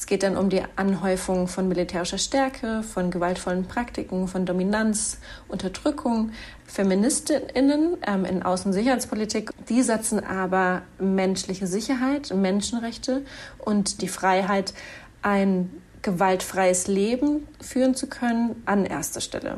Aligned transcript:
Es 0.00 0.06
geht 0.06 0.22
dann 0.22 0.38
um 0.38 0.48
die 0.48 0.62
Anhäufung 0.76 1.46
von 1.46 1.68
militärischer 1.68 2.16
Stärke, 2.16 2.82
von 2.82 3.10
gewaltvollen 3.10 3.68
Praktiken, 3.68 4.28
von 4.28 4.46
Dominanz, 4.46 5.18
Unterdrückung. 5.46 6.32
Feministinnen 6.64 7.98
ähm, 8.06 8.24
in 8.24 8.42
Außensicherheitspolitik, 8.42 9.50
die 9.68 9.82
setzen 9.82 10.24
aber 10.24 10.80
menschliche 10.98 11.66
Sicherheit, 11.66 12.34
Menschenrechte 12.34 13.26
und 13.58 14.00
die 14.00 14.08
Freiheit, 14.08 14.72
ein 15.20 15.70
gewaltfreies 16.00 16.86
Leben 16.86 17.46
führen 17.60 17.94
zu 17.94 18.06
können, 18.06 18.62
an 18.64 18.86
erster 18.86 19.20
Stelle. 19.20 19.56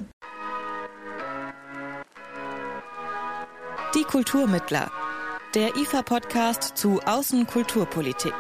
Die 3.94 4.02
Kulturmittler. 4.02 4.90
Der 5.54 5.76
IFA-Podcast 5.76 6.76
zu 6.76 6.98
Außenkulturpolitik. 7.06 8.34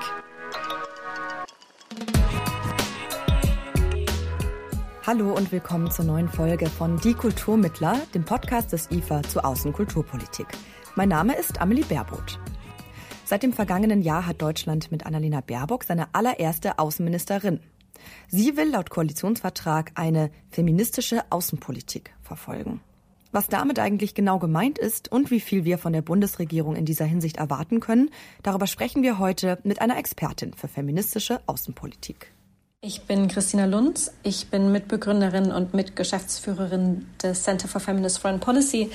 Hallo 5.04 5.34
und 5.34 5.50
willkommen 5.50 5.90
zur 5.90 6.04
neuen 6.04 6.28
Folge 6.28 6.66
von 6.66 6.96
Die 6.96 7.14
Kulturmittler, 7.14 8.00
dem 8.14 8.24
Podcast 8.24 8.72
des 8.72 8.88
IFA 8.92 9.24
zu 9.24 9.42
Außenkulturpolitik. 9.42 10.46
Mein 10.94 11.08
Name 11.08 11.34
ist 11.34 11.60
Amelie 11.60 11.82
Baerboth. 11.82 12.38
Seit 13.24 13.42
dem 13.42 13.52
vergangenen 13.52 14.02
Jahr 14.02 14.26
hat 14.26 14.40
Deutschland 14.40 14.92
mit 14.92 15.04
Annalena 15.04 15.40
Baerbock 15.40 15.82
seine 15.82 16.14
allererste 16.14 16.78
Außenministerin. 16.78 17.58
Sie 18.28 18.56
will 18.56 18.70
laut 18.70 18.90
Koalitionsvertrag 18.90 19.90
eine 19.96 20.30
feministische 20.50 21.24
Außenpolitik 21.30 22.14
verfolgen. 22.20 22.80
Was 23.32 23.48
damit 23.48 23.80
eigentlich 23.80 24.14
genau 24.14 24.38
gemeint 24.38 24.78
ist 24.78 25.10
und 25.10 25.32
wie 25.32 25.40
viel 25.40 25.64
wir 25.64 25.78
von 25.78 25.92
der 25.92 26.02
Bundesregierung 26.02 26.76
in 26.76 26.84
dieser 26.84 27.06
Hinsicht 27.06 27.38
erwarten 27.38 27.80
können, 27.80 28.10
darüber 28.44 28.68
sprechen 28.68 29.02
wir 29.02 29.18
heute 29.18 29.58
mit 29.64 29.80
einer 29.80 29.98
Expertin 29.98 30.54
für 30.54 30.68
feministische 30.68 31.40
Außenpolitik. 31.46 32.32
Ich 32.84 33.02
bin 33.02 33.28
Christina 33.28 33.66
Lunz. 33.66 34.10
Ich 34.24 34.48
bin 34.48 34.72
Mitbegründerin 34.72 35.52
und 35.52 35.72
Mitgeschäftsführerin 35.72 37.06
des 37.22 37.44
Center 37.44 37.68
for 37.68 37.80
Feminist 37.80 38.18
Foreign 38.18 38.40
Policy, 38.40 38.90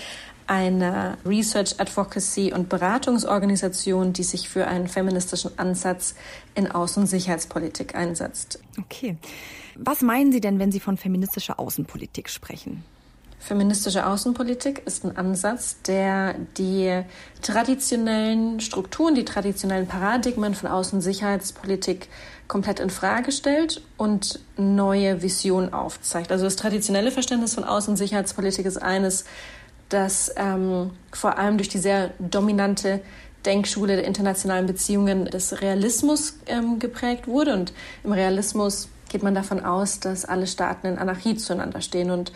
einer 0.45 1.17
Research, 1.25 1.79
Advocacy 1.79 2.51
und 2.51 2.67
Beratungsorganisation, 2.67 4.11
die 4.11 4.23
sich 4.23 4.49
für 4.49 4.67
einen 4.67 4.89
feministischen 4.89 5.57
Ansatz 5.57 6.15
in 6.53 6.67
Außen- 6.67 6.99
und 6.99 7.07
Sicherheitspolitik 7.07 7.95
einsetzt. 7.95 8.59
Okay. 8.77 9.15
Was 9.75 10.01
meinen 10.01 10.33
Sie 10.33 10.41
denn, 10.41 10.59
wenn 10.59 10.73
Sie 10.73 10.81
von 10.81 10.97
feministischer 10.97 11.57
Außenpolitik 11.57 12.29
sprechen? 12.29 12.83
Feministische 13.39 14.05
Außenpolitik 14.05 14.81
ist 14.85 15.05
ein 15.05 15.15
Ansatz, 15.15 15.77
der 15.83 16.35
die 16.57 17.03
traditionellen 17.41 18.59
Strukturen, 18.59 19.15
die 19.15 19.25
traditionellen 19.25 19.87
Paradigmen 19.87 20.53
von 20.53 20.69
Außensicherheitspolitik 20.69 22.09
komplett 22.47 22.79
in 22.79 22.89
Frage 22.89 23.31
stellt 23.31 23.81
und 23.95 24.39
neue 24.57 25.21
Visionen 25.21 25.71
aufzeigt. 25.71 26.31
Also 26.31 26.45
das 26.45 26.55
traditionelle 26.55 27.11
Verständnis 27.11 27.53
von 27.53 27.63
Außensicherheitspolitik 27.63 28.65
ist 28.65 28.81
eines, 28.81 29.25
das 29.89 30.33
ähm, 30.35 30.91
vor 31.11 31.37
allem 31.37 31.57
durch 31.57 31.69
die 31.69 31.77
sehr 31.77 32.11
dominante 32.19 33.01
Denkschule 33.45 33.95
der 33.95 34.05
internationalen 34.05 34.65
Beziehungen 34.65 35.25
des 35.25 35.61
Realismus 35.61 36.39
ähm, 36.47 36.79
geprägt 36.79 37.27
wurde. 37.27 37.53
Und 37.53 37.71
im 38.03 38.11
Realismus 38.11 38.89
geht 39.09 39.23
man 39.23 39.35
davon 39.35 39.63
aus, 39.63 39.99
dass 39.99 40.25
alle 40.25 40.47
Staaten 40.47 40.87
in 40.87 40.97
Anarchie 40.97 41.37
zueinander 41.37 41.81
stehen 41.81 42.11
und 42.11 42.33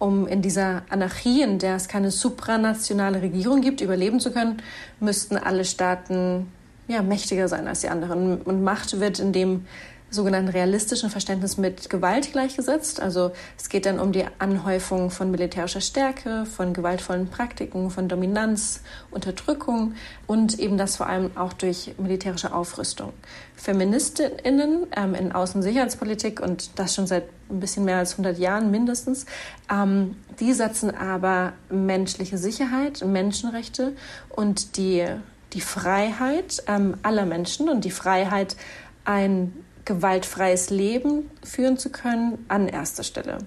um 0.00 0.26
in 0.26 0.42
dieser 0.42 0.82
Anarchie, 0.88 1.42
in 1.42 1.58
der 1.58 1.76
es 1.76 1.86
keine 1.86 2.10
supranationale 2.10 3.22
Regierung 3.22 3.60
gibt, 3.60 3.82
überleben 3.82 4.18
zu 4.18 4.32
können, 4.32 4.62
müssten 4.98 5.36
alle 5.36 5.64
Staaten 5.64 6.48
ja, 6.88 7.02
mächtiger 7.02 7.46
sein 7.48 7.68
als 7.68 7.82
die 7.82 7.90
anderen. 7.90 8.40
Und 8.40 8.64
Macht 8.64 8.98
wird 8.98 9.20
in 9.20 9.32
dem 9.32 9.66
sogenannten 10.10 10.50
realistischen 10.50 11.08
Verständnis 11.08 11.56
mit 11.56 11.88
Gewalt 11.88 12.32
gleichgesetzt. 12.32 13.00
Also 13.00 13.30
es 13.56 13.68
geht 13.68 13.86
dann 13.86 14.00
um 14.00 14.12
die 14.12 14.24
Anhäufung 14.38 15.10
von 15.10 15.30
militärischer 15.30 15.80
Stärke, 15.80 16.44
von 16.46 16.72
gewaltvollen 16.72 17.28
Praktiken, 17.28 17.90
von 17.90 18.08
Dominanz, 18.08 18.80
Unterdrückung 19.10 19.94
und 20.26 20.58
eben 20.58 20.76
das 20.76 20.96
vor 20.96 21.06
allem 21.06 21.30
auch 21.36 21.52
durch 21.52 21.94
militärische 21.98 22.52
Aufrüstung. 22.52 23.12
Feministinnen 23.54 24.86
ähm, 24.96 25.14
in 25.14 25.32
Außensicherheitspolitik 25.32 26.40
und 26.40 26.78
das 26.78 26.94
schon 26.94 27.06
seit 27.06 27.24
ein 27.48 27.60
bisschen 27.60 27.84
mehr 27.84 27.98
als 27.98 28.12
100 28.12 28.38
Jahren 28.38 28.70
mindestens, 28.70 29.26
ähm, 29.70 30.16
die 30.40 30.52
setzen 30.52 30.94
aber 30.94 31.52
menschliche 31.68 32.38
Sicherheit, 32.38 33.04
Menschenrechte 33.04 33.92
und 34.30 34.76
die, 34.76 35.04
die 35.52 35.60
Freiheit 35.60 36.62
ähm, 36.66 36.96
aller 37.02 37.26
Menschen 37.26 37.68
und 37.68 37.84
die 37.84 37.90
Freiheit, 37.90 38.56
ein 39.04 39.52
gewaltfreies 39.90 40.70
Leben 40.70 41.28
führen 41.42 41.76
zu 41.76 41.90
können, 41.90 42.44
an 42.46 42.68
erster 42.68 43.02
Stelle. 43.02 43.38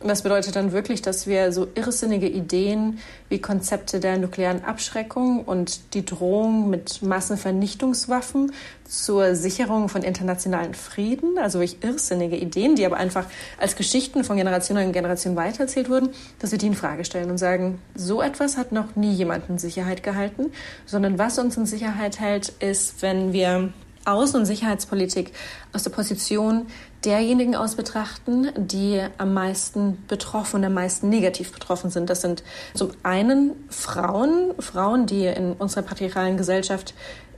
Und 0.00 0.08
das 0.08 0.22
bedeutet 0.22 0.56
dann 0.56 0.72
wirklich, 0.72 1.00
dass 1.00 1.28
wir 1.28 1.52
so 1.52 1.68
irrsinnige 1.76 2.28
Ideen 2.28 2.98
wie 3.28 3.40
Konzepte 3.40 4.00
der 4.00 4.18
nuklearen 4.18 4.64
Abschreckung 4.64 5.44
und 5.44 5.94
die 5.94 6.04
Drohung 6.04 6.70
mit 6.70 7.02
Massenvernichtungswaffen 7.02 8.50
zur 8.84 9.36
Sicherung 9.36 9.88
von 9.88 10.02
internationalen 10.02 10.74
Frieden, 10.74 11.38
also 11.38 11.60
wirklich 11.60 11.84
irrsinnige 11.84 12.36
Ideen, 12.36 12.74
die 12.74 12.84
aber 12.84 12.96
einfach 12.96 13.26
als 13.58 13.76
Geschichten 13.76 14.24
von 14.24 14.36
Generation 14.36 14.78
in 14.78 14.90
Generation 14.90 15.36
weitererzählt 15.36 15.88
wurden, 15.88 16.08
dass 16.40 16.50
wir 16.50 16.58
die 16.58 16.66
in 16.66 16.74
Frage 16.74 17.04
stellen 17.04 17.30
und 17.30 17.38
sagen, 17.38 17.80
so 17.94 18.22
etwas 18.22 18.56
hat 18.56 18.72
noch 18.72 18.96
nie 18.96 19.12
jemand 19.12 19.60
Sicherheit 19.60 20.02
gehalten, 20.02 20.50
sondern 20.84 21.16
was 21.16 21.38
uns 21.38 21.56
in 21.56 21.64
Sicherheit 21.66 22.18
hält, 22.18 22.48
ist, 22.48 23.02
wenn 23.02 23.32
wir 23.32 23.72
Außen- 24.04 24.36
und 24.36 24.46
Sicherheitspolitik 24.46 25.32
aus 25.72 25.82
der 25.82 25.90
Position 25.90 26.66
derjenigen 27.04 27.54
aus 27.56 27.74
betrachten, 27.74 28.48
die 28.56 29.00
am 29.18 29.34
meisten 29.34 30.04
betroffen 30.08 30.56
und 30.56 30.64
am 30.64 30.74
meisten 30.74 31.08
negativ 31.08 31.52
betroffen 31.52 31.90
sind. 31.90 32.10
Das 32.10 32.20
sind 32.20 32.42
zum 32.74 32.90
einen 33.02 33.52
Frauen, 33.68 34.54
Frauen, 34.58 35.06
die 35.06 35.26
in 35.26 35.52
unserer 35.54 35.82
patriarchalen 35.82 36.36
Gesellschaft 36.36 36.94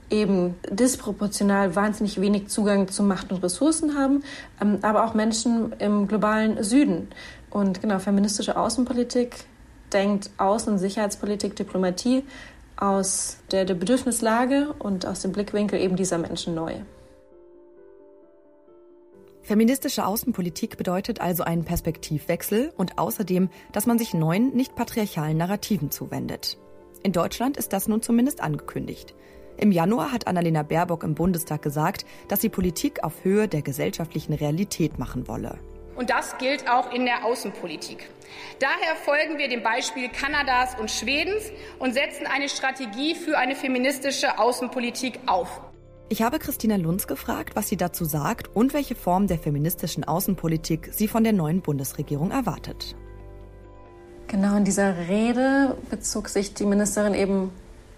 eben 0.09 0.55
disproportional 0.69 1.75
wahnsinnig 1.75 2.21
wenig 2.21 2.47
Zugang 2.47 2.89
zu 2.89 3.03
Macht 3.03 3.31
und 3.31 3.43
Ressourcen 3.43 3.97
haben, 3.97 4.23
ähm, 4.61 4.79
aber 4.81 5.05
auch 5.05 5.13
Menschen 5.13 5.73
im 5.79 6.07
globalen 6.07 6.63
Süden. 6.63 7.07
Und 7.49 7.81
genau, 7.81 7.99
feministische 7.99 8.57
Außenpolitik 8.57 9.45
denkt 9.93 10.29
Außen- 10.37 10.69
und 10.69 10.77
Sicherheitspolitik, 10.77 11.55
Diplomatie 11.55 12.23
aus 12.77 13.37
der, 13.51 13.65
der 13.65 13.75
Bedürfnislage 13.75 14.73
und 14.79 15.05
aus 15.05 15.21
dem 15.21 15.31
Blickwinkel 15.31 15.79
eben 15.79 15.95
dieser 15.95 16.17
Menschen 16.17 16.55
neu. 16.55 16.75
Feministische 19.41 20.07
Außenpolitik 20.07 20.75
bedeutet 20.75 21.21
also 21.21 21.43
einen 21.43 21.65
Perspektivwechsel 21.65 22.73
und 22.77 22.97
außerdem, 22.97 23.49
dass 23.71 23.85
man 23.85 23.99
sich 23.99 24.15
neuen, 24.15 24.55
nicht 24.55 24.75
patriarchalen 24.75 25.37
Narrativen 25.37 25.91
zuwendet. 25.91 26.57
In 27.03 27.11
Deutschland 27.11 27.55
ist 27.55 27.71
das 27.71 27.87
nun 27.87 28.01
zumindest 28.01 28.41
angekündigt. 28.41 29.13
Im 29.57 29.71
Januar 29.71 30.11
hat 30.11 30.25
Annalena 30.25 30.63
Baerbock 30.63 31.03
im 31.03 31.13
Bundestag 31.13 31.61
gesagt, 31.61 32.05
dass 32.27 32.41
sie 32.41 32.49
Politik 32.49 33.03
auf 33.03 33.23
Höhe 33.23 33.47
der 33.47 33.61
gesellschaftlichen 33.61 34.33
Realität 34.33 34.97
machen 34.97 35.27
wolle. 35.27 35.59
Und 35.95 36.09
das 36.09 36.37
gilt 36.37 36.69
auch 36.69 36.91
in 36.91 37.05
der 37.05 37.25
Außenpolitik. 37.25 38.09
Daher 38.59 38.95
folgen 39.03 39.37
wir 39.37 39.47
dem 39.47 39.63
Beispiel 39.63 40.09
Kanadas 40.09 40.79
und 40.79 40.91
Schwedens 40.91 41.51
und 41.79 41.93
setzen 41.93 42.27
eine 42.27 42.49
Strategie 42.49 43.15
für 43.15 43.37
eine 43.37 43.55
feministische 43.55 44.37
Außenpolitik 44.39 45.19
auf. 45.25 45.61
Ich 46.09 46.21
habe 46.21 46.37
Christina 46.37 46.75
Lunz 46.75 47.07
gefragt, 47.07 47.55
was 47.55 47.67
sie 47.67 47.77
dazu 47.77 48.05
sagt 48.05 48.55
und 48.55 48.73
welche 48.73 48.95
Form 48.95 49.27
der 49.27 49.39
feministischen 49.39 50.03
Außenpolitik 50.03 50.89
sie 50.91 51.07
von 51.07 51.23
der 51.23 51.33
neuen 51.33 51.61
Bundesregierung 51.61 52.31
erwartet. 52.31 52.95
Genau, 54.27 54.55
in 54.57 54.65
dieser 54.65 55.07
Rede 55.07 55.77
bezog 55.89 56.29
sich 56.29 56.53
die 56.53 56.65
Ministerin 56.65 57.13
eben 57.13 57.51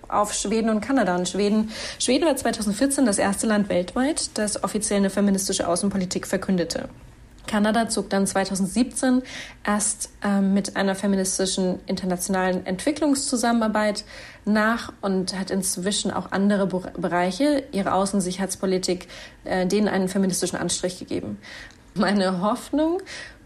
auf 0.07 0.33
Schweden 0.33 0.69
und 0.69 0.81
Kanada. 0.81 1.15
Und 1.15 1.27
Schweden, 1.27 1.71
Schweden 1.99 2.25
war 2.25 2.35
2014 2.35 3.05
das 3.05 3.17
erste 3.17 3.47
Land 3.47 3.69
weltweit, 3.69 4.37
das 4.37 4.63
offiziell 4.63 4.99
eine 4.99 5.09
feministische 5.09 5.67
Außenpolitik 5.67 6.27
verkündete. 6.27 6.89
Kanada 7.47 7.89
zog 7.89 8.09
dann 8.09 8.27
2017 8.27 9.23
erst 9.65 10.11
ähm, 10.23 10.53
mit 10.53 10.75
einer 10.75 10.95
feministischen 10.95 11.79
internationalen 11.87 12.65
Entwicklungszusammenarbeit 12.65 14.03
nach 14.45 14.93
und 15.01 15.37
hat 15.37 15.51
inzwischen 15.51 16.11
auch 16.11 16.31
andere 16.31 16.67
Be 16.67 16.91
Bereiche 16.97 17.63
ihrer 17.71 17.95
Außensicherheitspolitik 17.95 19.07
äh, 19.43 19.65
denen 19.65 19.87
einen 19.87 20.09
feministischen 20.09 20.57
Anstrich 20.57 20.99
gegeben. 20.99 21.39
Meine 21.95 22.41
Hoffnung 22.41 23.01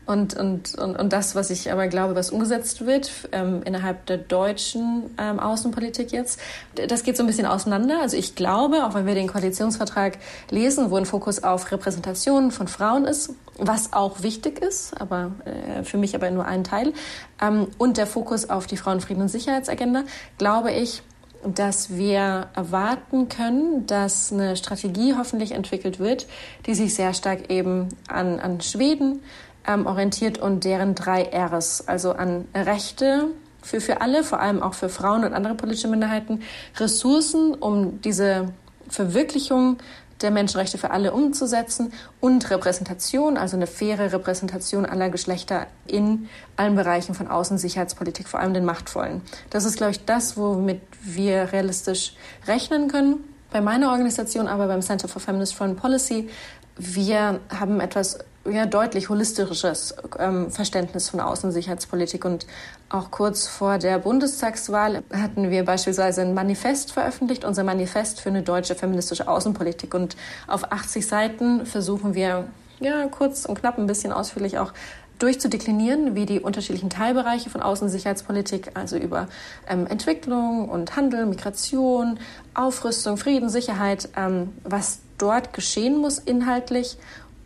und, 0.06 0.36
und, 0.36 0.76
und, 0.76 1.00
und 1.00 1.14
das, 1.14 1.36
was 1.36 1.52
ich 1.52 1.72
aber 1.72 1.88
glaube, 1.88 2.16
was 2.16 2.32
umgesetzt 2.32 2.86
wird 2.86 3.12
ähm, 3.32 3.62
innerhalb 3.64 4.06
der 4.08 4.18
deutschen 4.18 5.04
ähm, 5.18 5.40
Außenpolitik 5.40 6.12
jetzt, 6.12 6.40
das 6.88 7.04
geht 7.04 7.18
so 7.18 7.24
ein 7.24 7.28
bisschen 7.28 7.46
auseinander. 7.46 8.00
Also 8.02 8.18
ich 8.18 8.36
glaube, 8.36 8.86
auch 8.86 8.96
wenn 8.96 9.06
wir 9.06 9.14
den 9.14 9.28
Koalitionsvertrag 9.28 10.18
lesen, 10.50 10.90
wo 10.90 10.98
ein 10.98 11.06
Fokus 11.06 11.44
auf 11.44 11.72
Repräsentation 11.72 12.52
von 12.52 12.68
Frauen 12.68 13.06
ist, 13.06 13.36
was 13.58 13.94
auch 13.94 14.24
wichtig 14.24 14.60
ist, 14.60 15.00
aber 15.00 15.32
äh, 15.46 15.84
für 15.84 15.98
mich 15.98 16.16
aber 16.16 16.32
nur 16.32 16.46
ein 16.46 16.64
Teil, 16.64 16.94
ähm, 17.40 17.68
und 17.78 17.98
der 17.98 18.08
Fokus 18.08 18.50
auf 18.50 18.66
die 18.66 18.78
Frauenfrieden- 18.78 19.22
und 19.22 19.30
Sicherheitsagenda, 19.30 20.04
glaube 20.38 20.72
ich, 20.72 21.04
dass 21.44 21.96
wir 21.96 22.48
erwarten 22.56 23.30
können, 23.30 23.86
dass 23.88 24.32
eine 24.32 24.56
Strategie 24.56 25.16
hoffentlich 25.18 25.54
entwickelt 25.54 26.00
wird, 26.00 26.28
die 26.66 26.76
sich 26.76 26.94
sehr 26.94 27.14
stark 27.14 27.50
eben 27.50 27.90
an, 28.08 28.40
an 28.40 28.62
Schweden 28.62 29.22
ähm, 29.68 29.86
orientiert 29.86 30.38
und 30.38 30.64
deren 30.64 30.96
drei 30.96 31.30
Rs, 31.34 31.88
also 31.88 32.14
an 32.14 32.48
Rechte 32.56 33.28
für, 33.62 33.82
für 33.82 34.02
alle, 34.02 34.24
vor 34.24 34.40
allem 34.40 34.62
auch 34.64 34.74
für 34.74 34.90
Frauen 34.90 35.24
und 35.24 35.34
andere 35.34 35.56
politische 35.56 35.88
Minderheiten, 35.88 36.42
Ressourcen, 36.78 37.54
um 37.54 38.02
diese 38.02 38.50
Verwirklichung 38.90 39.78
der 40.22 40.32
Menschenrechte 40.32 40.78
für 40.78 40.92
alle 40.92 41.14
umzusetzen 41.14 41.94
und 42.20 42.50
Repräsentation, 42.50 43.38
also 43.38 43.56
eine 43.56 43.68
faire 43.68 44.12
Repräsentation 44.12 44.86
aller 44.86 45.10
Geschlechter 45.10 45.68
in 45.88 46.30
allen 46.56 46.76
Bereichen 46.76 47.16
von 47.16 47.28
Außensicherheitspolitik, 47.28 48.28
vor 48.28 48.40
allem 48.40 48.54
den 48.54 48.66
machtvollen. 48.66 49.22
Das 49.50 49.66
ist, 49.66 49.78
glaube 49.78 49.92
ich, 49.92 50.06
das, 50.06 50.38
womit 50.38 50.82
wir 51.02 51.52
realistisch 51.52 52.16
rechnen 52.48 52.88
können. 52.88 53.24
Bei 53.52 53.62
meiner 53.62 53.92
Organisation, 53.92 54.48
aber 54.48 54.68
beim 54.68 54.82
Center 54.82 55.08
for 55.08 55.22
Feminist 55.22 55.56
Foreign 55.56 55.76
Policy, 55.76 56.30
wir 56.78 57.40
haben 57.50 57.80
etwas 57.80 58.20
ja, 58.50 58.66
deutlich 58.66 59.10
holistisches 59.10 59.96
ähm, 60.18 60.50
Verständnis 60.50 61.10
von 61.10 61.20
Außensicherheitspolitik. 61.20 62.26
Und 62.26 62.48
auch 62.90 63.12
kurz 63.12 63.48
vor 63.48 63.78
der 63.78 64.00
Bundestagswahl 64.00 65.04
hatten 65.14 65.52
wir 65.52 65.64
beispielsweise 65.64 66.22
ein 66.22 66.34
Manifest 66.34 66.92
veröffentlicht, 66.92 67.46
unser 67.46 67.64
Manifest 67.64 68.22
für 68.22 68.30
eine 68.30 68.42
deutsche 68.42 68.76
feministische 68.76 69.28
Außenpolitik. 69.28 69.94
Und 69.94 70.16
auf 70.48 70.72
80 70.72 71.06
Seiten 71.06 71.66
versuchen 71.66 72.16
wir, 72.16 72.48
ja, 72.80 73.08
kurz 73.08 73.46
und 73.46 73.60
knapp 73.60 73.78
ein 73.78 73.86
bisschen 73.86 74.12
ausführlich 74.12 74.58
auch 74.58 74.74
durchzudeklinieren, 75.20 76.16
wie 76.16 76.26
die 76.26 76.40
unterschiedlichen 76.40 76.90
Teilbereiche 76.90 77.52
von 77.52 77.62
Außensicherheitspolitik, 77.62 78.72
also 78.74 78.98
über 78.98 79.28
ähm, 79.70 79.86
Entwicklung 79.86 80.68
und 80.68 80.96
Handel, 80.96 81.28
Migration, 81.28 82.20
Aufrüstung, 82.56 83.18
Frieden, 83.18 83.50
Sicherheit, 83.50 84.10
ähm, 84.18 84.54
was 84.64 85.02
dort 85.20 85.54
geschehen 85.54 85.98
muss 85.98 86.18
inhaltlich 86.18 86.98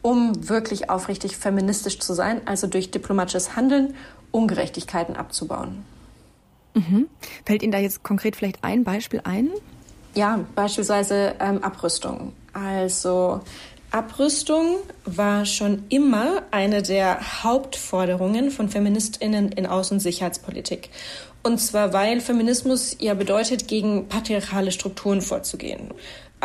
um 0.06 0.48
wirklich 0.48 0.92
aufrichtig 0.92 1.36
feministisch 1.36 1.98
zu 1.98 2.14
sein, 2.14 2.42
also 2.46 2.68
durch 2.68 2.92
diplomatisches 2.92 3.56
Handeln 3.56 3.96
Ungerechtigkeiten 4.30 5.16
abzubauen. 5.16 5.84
Mhm. 6.76 7.08
Fällt 7.44 7.64
Ihnen 7.64 7.72
da 7.72 7.80
jetzt 7.80 8.04
konkret 8.04 8.36
vielleicht 8.36 8.64
ein 8.64 8.84
Beispiel 8.84 9.22
ein? 9.24 9.50
Ja, 10.14 10.42
beispielsweise 10.54 11.34
ähm, 11.40 11.64
Abrüstung. 11.64 12.34
Also 12.54 13.42
Abrüstung 13.90 14.76
war 15.06 15.48
schon 15.48 15.86
immer 15.90 16.44
eine 16.52 16.84
der 16.84 17.44
Hauptforderungen 17.44 18.52
von 18.52 18.70
Feministinnen 18.70 19.54
in 19.54 19.66
Außen- 19.66 19.94
und 19.94 20.02
Sicherheitspolitik. 20.02 20.92
Und 21.42 21.58
zwar, 21.58 21.94
weil 21.94 22.22
Feminismus 22.22 22.96
ja 23.00 23.16
bedeutet, 23.16 23.68
gegen 23.68 24.08
patriarchale 24.08 24.72
Strukturen 24.72 25.22
vorzugehen 25.22 25.90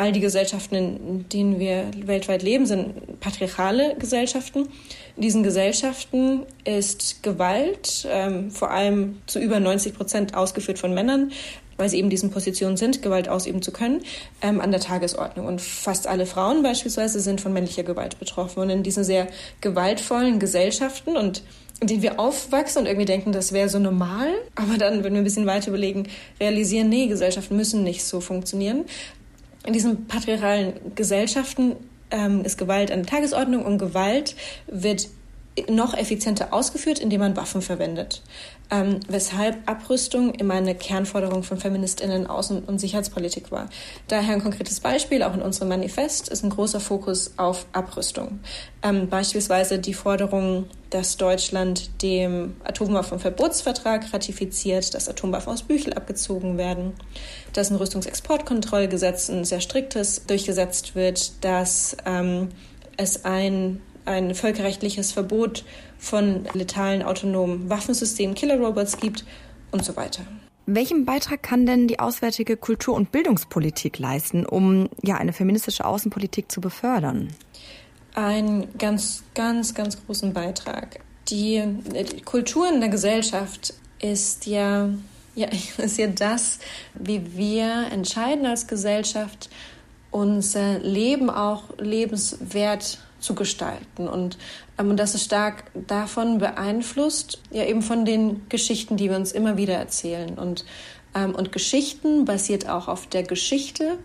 all 0.01 0.13
die 0.13 0.21
Gesellschaften, 0.21 0.75
in 0.75 1.29
denen 1.29 1.59
wir 1.59 1.91
weltweit 2.07 2.43
leben, 2.43 2.65
sind 2.65 3.21
patriarchale 3.21 3.97
Gesellschaften. 3.99 4.69
In 5.17 5.23
diesen 5.23 5.43
Gesellschaften 5.43 6.47
ist 6.65 7.23
Gewalt 7.23 8.09
ähm, 8.11 8.51
vor 8.51 8.71
allem 8.71 9.19
zu 9.27 9.39
über 9.39 9.61
90 9.61 9.95
Prozent 9.95 10.35
ausgeführt 10.35 10.79
von 10.79 10.95
Männern, 10.95 11.33
weil 11.77 11.91
sie 11.91 11.99
eben 11.99 12.09
diesen 12.09 12.31
Positionen 12.31 12.79
sind, 12.79 13.03
Gewalt 13.03 13.29
ausüben 13.29 13.61
zu 13.61 13.73
können, 13.73 14.01
ähm, 14.41 14.63
an 14.63 14.71
der 14.71 14.81
Tagesordnung. 14.81 15.47
Und 15.47 15.61
fast 15.61 16.07
alle 16.07 16.25
Frauen 16.25 16.63
beispielsweise 16.63 17.21
sind 17.21 17.43
von 17.43 17.53
männlicher 17.53 17.83
Gewalt 17.83 18.19
betroffen. 18.19 18.61
Und 18.61 18.71
in 18.71 18.83
diesen 18.83 19.05
sehr 19.05 19.27
gewaltvollen 19.61 20.39
Gesellschaften 20.39 21.19
und 21.19 21.43
in 21.83 21.89
denen 21.89 22.03
wir 22.03 22.21
aufwachsen 22.21 22.81
und 22.81 22.87
irgendwie 22.87 23.07
denken, 23.07 23.33
das 23.33 23.53
wäre 23.53 23.69
so 23.69 23.79
normal. 23.79 24.29
Aber 24.55 24.79
dann, 24.79 25.05
wenn 25.05 25.13
wir 25.13 25.21
ein 25.21 25.25
bisschen 25.25 25.47
weiter 25.47 25.69
überlegen, 25.69 26.09
realisieren, 26.39 26.89
nee, 26.89 27.07
Gesellschaften 27.07 27.57
müssen 27.57 27.83
nicht 27.85 28.05
so 28.05 28.21
funktionieren 28.21 28.85
in 29.65 29.73
diesen 29.73 30.07
patriarchalen 30.07 30.95
Gesellschaften 30.95 31.77
ähm, 32.11 32.45
ist 32.45 32.59
Gewalt 32.59 32.91
an 32.91 33.03
der 33.03 33.07
Tagesordnung 33.07 33.65
und 33.65 33.79
Gewalt 33.79 34.37
wird 34.67 35.09
noch 35.69 35.95
effizienter 35.95 36.53
ausgeführt, 36.53 36.99
indem 36.99 37.21
man 37.21 37.37
Waffen 37.37 37.63
verwendet. 37.63 38.23
Ähm, 38.73 39.01
weshalb 39.09 39.69
Abrüstung 39.69 40.33
immer 40.35 40.55
eine 40.55 40.77
Kernforderung 40.77 41.43
von 41.43 41.59
FeministInnen 41.59 42.29
Außen- 42.29 42.65
und 42.67 42.79
Sicherheitspolitik 42.79 43.51
war. 43.51 43.69
Daher 44.07 44.35
ein 44.35 44.43
konkretes 44.43 44.79
Beispiel, 44.79 45.25
auch 45.25 45.35
in 45.35 45.43
unserem 45.43 45.71
Manifest, 45.71 46.29
ist 46.29 46.45
ein 46.45 46.51
großer 46.51 46.79
Fokus 46.79 47.33
auf 47.37 47.67
Abrüstung. 47.73 48.39
Ähm, 48.83 49.09
beispielsweise 49.09 49.81
die 49.81 49.95
Forderung, 49.95 50.67
dass 50.91 51.17
Deutschland 51.17 52.03
dem 52.03 52.57
Atomwaffenverbotsvertrag 52.63 54.13
ratifiziert, 54.13 54.95
dass 54.95 55.09
Atomwaffen 55.09 55.53
aus 55.53 55.65
Büchel 55.65 55.95
abgezogen 55.95 56.57
werden, 56.57 56.93
dass 57.53 57.71
ein 57.71 57.77
Rüstungsexportkontrollgesetz, 57.77 59.31
ein 59.31 59.45
sehr 59.45 59.61
striktes, 59.61 60.27
durchgesetzt 60.27 60.95
wird, 60.95 61.45
dass 61.45 61.97
ähm, 62.07 62.51
es 62.97 63.25
ein 63.25 63.81
ein 64.11 64.35
völkerrechtliches 64.35 65.13
Verbot 65.13 65.65
von 65.99 66.45
letalen 66.53 67.03
autonomen 67.03 67.71
Waffensystemen, 67.71 68.35
Killerrobots 68.35 68.99
gibt 68.99 69.25
und 69.71 69.85
so 69.85 69.97
weiter. 69.97 70.23
Welchen 70.67 71.05
Beitrag 71.05 71.43
kann 71.43 71.67
denn 71.67 71.89
die 71.89 71.99
auswärtige 71.99 72.57
Kultur- 72.57 72.95
und 72.95 73.13
Bildungspolitik 73.13 73.99
leisten, 73.99 74.47
um 74.47 74.89
ja 75.03 75.17
eine 75.17 75.33
feministische 75.33 75.85
Außenpolitik 75.85 76.51
zu 76.51 76.61
befördern? 76.61 77.29
Einen 78.15 78.77
ganz, 78.79 79.23
ganz, 79.35 79.75
ganz 79.75 80.05
großen 80.05 80.33
Beitrag. 80.33 81.01
Die, 81.29 81.63
die 82.13 82.23
Kultur 82.23 82.69
in 82.73 82.81
der 82.81 82.89
Gesellschaft 82.89 83.75
ist 84.01 84.47
ja, 84.47 84.91
ja, 85.35 85.49
ist 85.79 85.99
ja 85.99 86.07
das, 86.09 86.59
wie 86.95 87.37
wir 87.37 87.87
entscheiden 87.93 88.47
als 88.47 88.67
Gesellschaft, 88.67 89.51
unser 90.11 90.81
Leben 90.81 91.31
auch 91.31 91.65
lebenswert 91.79 92.99
zu 93.21 93.35
gestalten. 93.35 94.09
Und, 94.09 94.39
ähm, 94.79 94.97
das 94.97 95.15
ist 95.15 95.25
stark 95.25 95.65
davon 95.75 96.39
beeinflusst, 96.39 97.41
ja 97.51 97.65
eben 97.65 97.83
von 97.83 98.05
den 98.05 98.49
Geschichten, 98.49 98.97
die 98.97 99.11
wir 99.11 99.17
uns 99.17 99.33
immer 99.33 99.57
wieder 99.57 99.75
erzählen. 99.75 100.39
Und, 100.39 100.65
ähm, 101.15 101.35
und 101.35 101.53
Geschichten 101.53 102.25
basiert 102.25 102.69
auch 102.69 102.89
auf 102.89 103.07
der 103.07 103.23
Geschichte, 103.23 103.99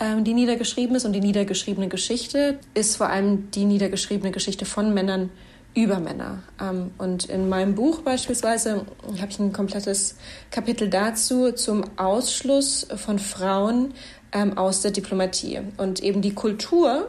ähm, 0.00 0.24
die 0.24 0.34
niedergeschrieben 0.34 0.96
ist. 0.96 1.04
Und 1.04 1.12
die 1.12 1.20
niedergeschriebene 1.20 1.88
Geschichte 1.88 2.58
ist 2.74 2.96
vor 2.96 3.08
allem 3.08 3.50
die 3.50 3.64
niedergeschriebene 3.64 4.32
Geschichte 4.32 4.64
von 4.64 4.94
Männern 4.94 5.30
über 5.74 6.00
Männer. 6.00 6.42
Ähm, 6.60 6.90
und 6.98 7.24
in 7.26 7.48
meinem 7.48 7.74
Buch 7.74 8.02
beispielsweise 8.02 8.86
habe 9.20 9.30
ich 9.30 9.38
ein 9.38 9.52
komplettes 9.52 10.16
Kapitel 10.50 10.88
dazu 10.88 11.52
zum 11.52 11.84
Ausschluss 11.96 12.86
von 12.96 13.18
Frauen 13.18 13.94
ähm, 14.32 14.58
aus 14.58 14.82
der 14.82 14.90
Diplomatie. 14.90 15.60
Und 15.76 16.02
eben 16.02 16.22
die 16.22 16.34
Kultur, 16.34 17.08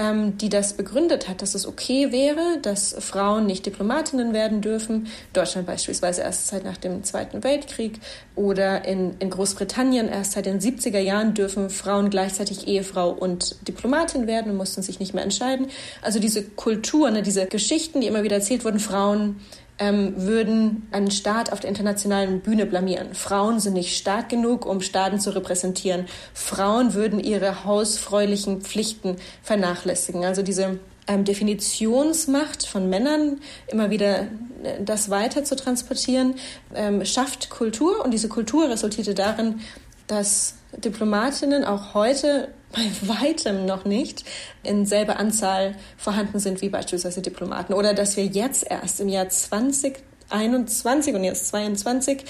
die 0.00 0.48
das 0.48 0.74
begründet 0.74 1.28
hat, 1.28 1.42
dass 1.42 1.56
es 1.56 1.66
okay 1.66 2.12
wäre, 2.12 2.58
dass 2.62 2.94
Frauen 3.00 3.46
nicht 3.46 3.66
Diplomatinnen 3.66 4.32
werden 4.32 4.60
dürfen. 4.60 5.08
Deutschland 5.32 5.66
beispielsweise 5.66 6.22
erst 6.22 6.46
seit 6.46 6.64
nach 6.64 6.76
dem 6.76 7.02
Zweiten 7.02 7.42
Weltkrieg 7.42 7.98
oder 8.36 8.84
in, 8.84 9.16
in 9.18 9.28
Großbritannien 9.30 10.08
erst 10.08 10.32
seit 10.32 10.46
den 10.46 10.60
70er 10.60 11.00
Jahren 11.00 11.34
dürfen 11.34 11.68
Frauen 11.68 12.10
gleichzeitig 12.10 12.68
Ehefrau 12.68 13.10
und 13.10 13.56
Diplomatin 13.66 14.28
werden 14.28 14.52
und 14.52 14.56
mussten 14.56 14.82
sich 14.82 15.00
nicht 15.00 15.14
mehr 15.14 15.24
entscheiden. 15.24 15.66
Also 16.00 16.20
diese 16.20 16.44
Kultur, 16.44 17.10
ne, 17.10 17.22
diese 17.22 17.46
Geschichten, 17.46 18.00
die 18.00 18.06
immer 18.06 18.22
wieder 18.22 18.36
erzählt 18.36 18.64
wurden, 18.64 18.78
Frauen 18.78 19.40
ähm, 19.78 20.14
würden 20.16 20.88
einen 20.90 21.10
Staat 21.10 21.52
auf 21.52 21.60
der 21.60 21.70
internationalen 21.70 22.40
Bühne 22.40 22.66
blamieren. 22.66 23.14
Frauen 23.14 23.60
sind 23.60 23.74
nicht 23.74 23.96
stark 23.96 24.28
genug, 24.28 24.66
um 24.66 24.80
Staaten 24.80 25.20
zu 25.20 25.34
repräsentieren. 25.34 26.06
Frauen 26.34 26.94
würden 26.94 27.20
ihre 27.20 27.64
hausfräulichen 27.64 28.60
Pflichten 28.62 29.16
vernachlässigen. 29.42 30.24
Also 30.24 30.42
diese 30.42 30.78
ähm, 31.06 31.24
Definitionsmacht 31.24 32.66
von 32.66 32.88
Männern, 32.88 33.40
immer 33.68 33.90
wieder 33.90 34.22
äh, 34.62 34.82
das 34.84 35.10
weiter 35.10 35.44
zu 35.44 35.56
transportieren, 35.56 36.34
ähm, 36.74 37.04
schafft 37.04 37.50
Kultur 37.50 38.04
und 38.04 38.12
diese 38.12 38.28
Kultur 38.28 38.68
resultierte 38.68 39.14
darin, 39.14 39.60
dass 40.06 40.54
Diplomatinnen 40.76 41.64
auch 41.64 41.94
heute 41.94 42.48
bei 42.78 42.90
weitem 43.20 43.66
noch 43.66 43.84
nicht 43.84 44.24
in 44.62 44.86
selber 44.86 45.18
Anzahl 45.18 45.74
vorhanden 45.96 46.38
sind 46.38 46.62
wie 46.62 46.68
beispielsweise 46.68 47.22
Diplomaten. 47.22 47.72
Oder 47.72 47.94
dass 47.94 48.16
wir 48.16 48.26
jetzt 48.26 48.64
erst 48.68 49.00
im 49.00 49.08
Jahr 49.08 49.28
2021 49.28 51.14
und 51.14 51.24
jetzt 51.24 51.48
22 51.48 52.24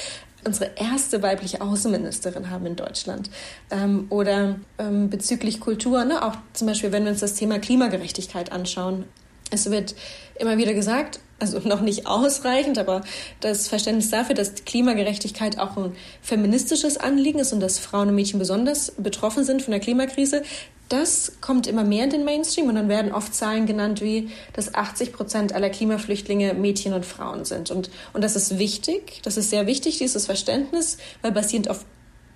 unsere 0.44 0.70
erste 0.76 1.22
weibliche 1.22 1.60
Außenministerin 1.60 2.50
haben 2.50 2.66
in 2.66 2.76
Deutschland. 2.76 3.28
Ähm, 3.70 4.06
oder 4.08 4.56
ähm, 4.78 5.10
bezüglich 5.10 5.60
Kultur, 5.60 6.04
ne? 6.04 6.24
auch 6.24 6.36
zum 6.52 6.68
Beispiel, 6.68 6.92
wenn 6.92 7.04
wir 7.04 7.10
uns 7.10 7.20
das 7.20 7.34
Thema 7.34 7.58
Klimagerechtigkeit 7.58 8.52
anschauen. 8.52 9.04
Es 9.50 9.70
wird 9.70 9.94
immer 10.38 10.56
wieder 10.56 10.74
gesagt, 10.74 11.20
also 11.38 11.58
noch 11.60 11.80
nicht 11.80 12.06
ausreichend, 12.06 12.78
aber 12.78 13.02
das 13.40 13.68
Verständnis 13.68 14.10
dafür, 14.10 14.34
dass 14.34 14.64
Klimagerechtigkeit 14.64 15.58
auch 15.58 15.76
ein 15.76 15.94
feministisches 16.22 16.96
Anliegen 16.96 17.38
ist 17.38 17.52
und 17.52 17.60
dass 17.60 17.78
Frauen 17.78 18.08
und 18.08 18.14
Mädchen 18.14 18.38
besonders 18.38 18.92
betroffen 18.96 19.44
sind 19.44 19.62
von 19.62 19.72
der 19.72 19.80
Klimakrise, 19.80 20.42
das 20.88 21.32
kommt 21.42 21.66
immer 21.66 21.84
mehr 21.84 22.04
in 22.04 22.10
den 22.10 22.24
Mainstream 22.24 22.68
und 22.68 22.74
dann 22.74 22.88
werden 22.88 23.12
oft 23.12 23.34
Zahlen 23.34 23.66
genannt 23.66 24.00
wie, 24.00 24.30
dass 24.54 24.74
80 24.74 25.12
Prozent 25.12 25.52
aller 25.52 25.68
Klimaflüchtlinge 25.68 26.54
Mädchen 26.54 26.94
und 26.94 27.04
Frauen 27.04 27.44
sind. 27.44 27.70
Und, 27.70 27.90
und 28.14 28.24
das 28.24 28.36
ist 28.36 28.58
wichtig, 28.58 29.20
das 29.22 29.36
ist 29.36 29.50
sehr 29.50 29.66
wichtig, 29.66 29.98
dieses 29.98 30.24
Verständnis, 30.24 30.96
weil 31.20 31.32
basierend 31.32 31.68
auf 31.68 31.84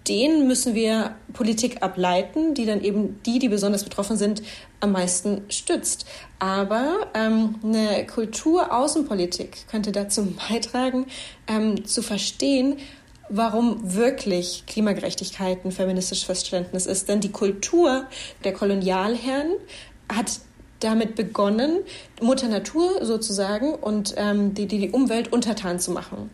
denen 0.09 0.47
müssen 0.47 0.75
wir 0.75 1.14
Politik 1.32 1.82
ableiten, 1.82 2.54
die 2.54 2.66
dann 2.66 2.82
eben 2.82 3.21
die, 3.25 3.38
die 3.38 3.49
besonders 3.49 3.85
betroffen 3.85 4.16
sind, 4.16 4.42
am 4.80 4.92
meisten 4.92 5.42
stützt. 5.49 6.06
Aber 6.38 7.06
ähm, 7.14 7.56
eine 7.62 8.06
Kulturaußenpolitik 8.06 9.68
könnte 9.68 9.92
dazu 9.92 10.35
beitragen, 10.49 11.06
ähm, 11.47 11.85
zu 11.85 12.02
verstehen, 12.02 12.78
warum 13.28 13.94
wirklich 13.94 14.64
Klimagerechtigkeit 14.66 15.64
ein 15.64 15.73
feministisches 15.73 16.25
Verständnis 16.25 16.87
ist. 16.87 17.09
Denn 17.09 17.21
die 17.21 17.30
Kultur 17.30 18.06
der 18.44 18.52
Kolonialherren 18.52 19.52
hat 20.12 20.40
damit 20.80 21.14
begonnen, 21.14 21.78
Mutter 22.21 22.49
Natur 22.49 23.04
sozusagen 23.04 23.75
und 23.75 24.14
ähm, 24.16 24.54
die, 24.54 24.66
die, 24.66 24.78
die 24.78 24.90
Umwelt 24.90 25.32
untertan 25.32 25.78
zu 25.78 25.92
machen. 25.92 26.30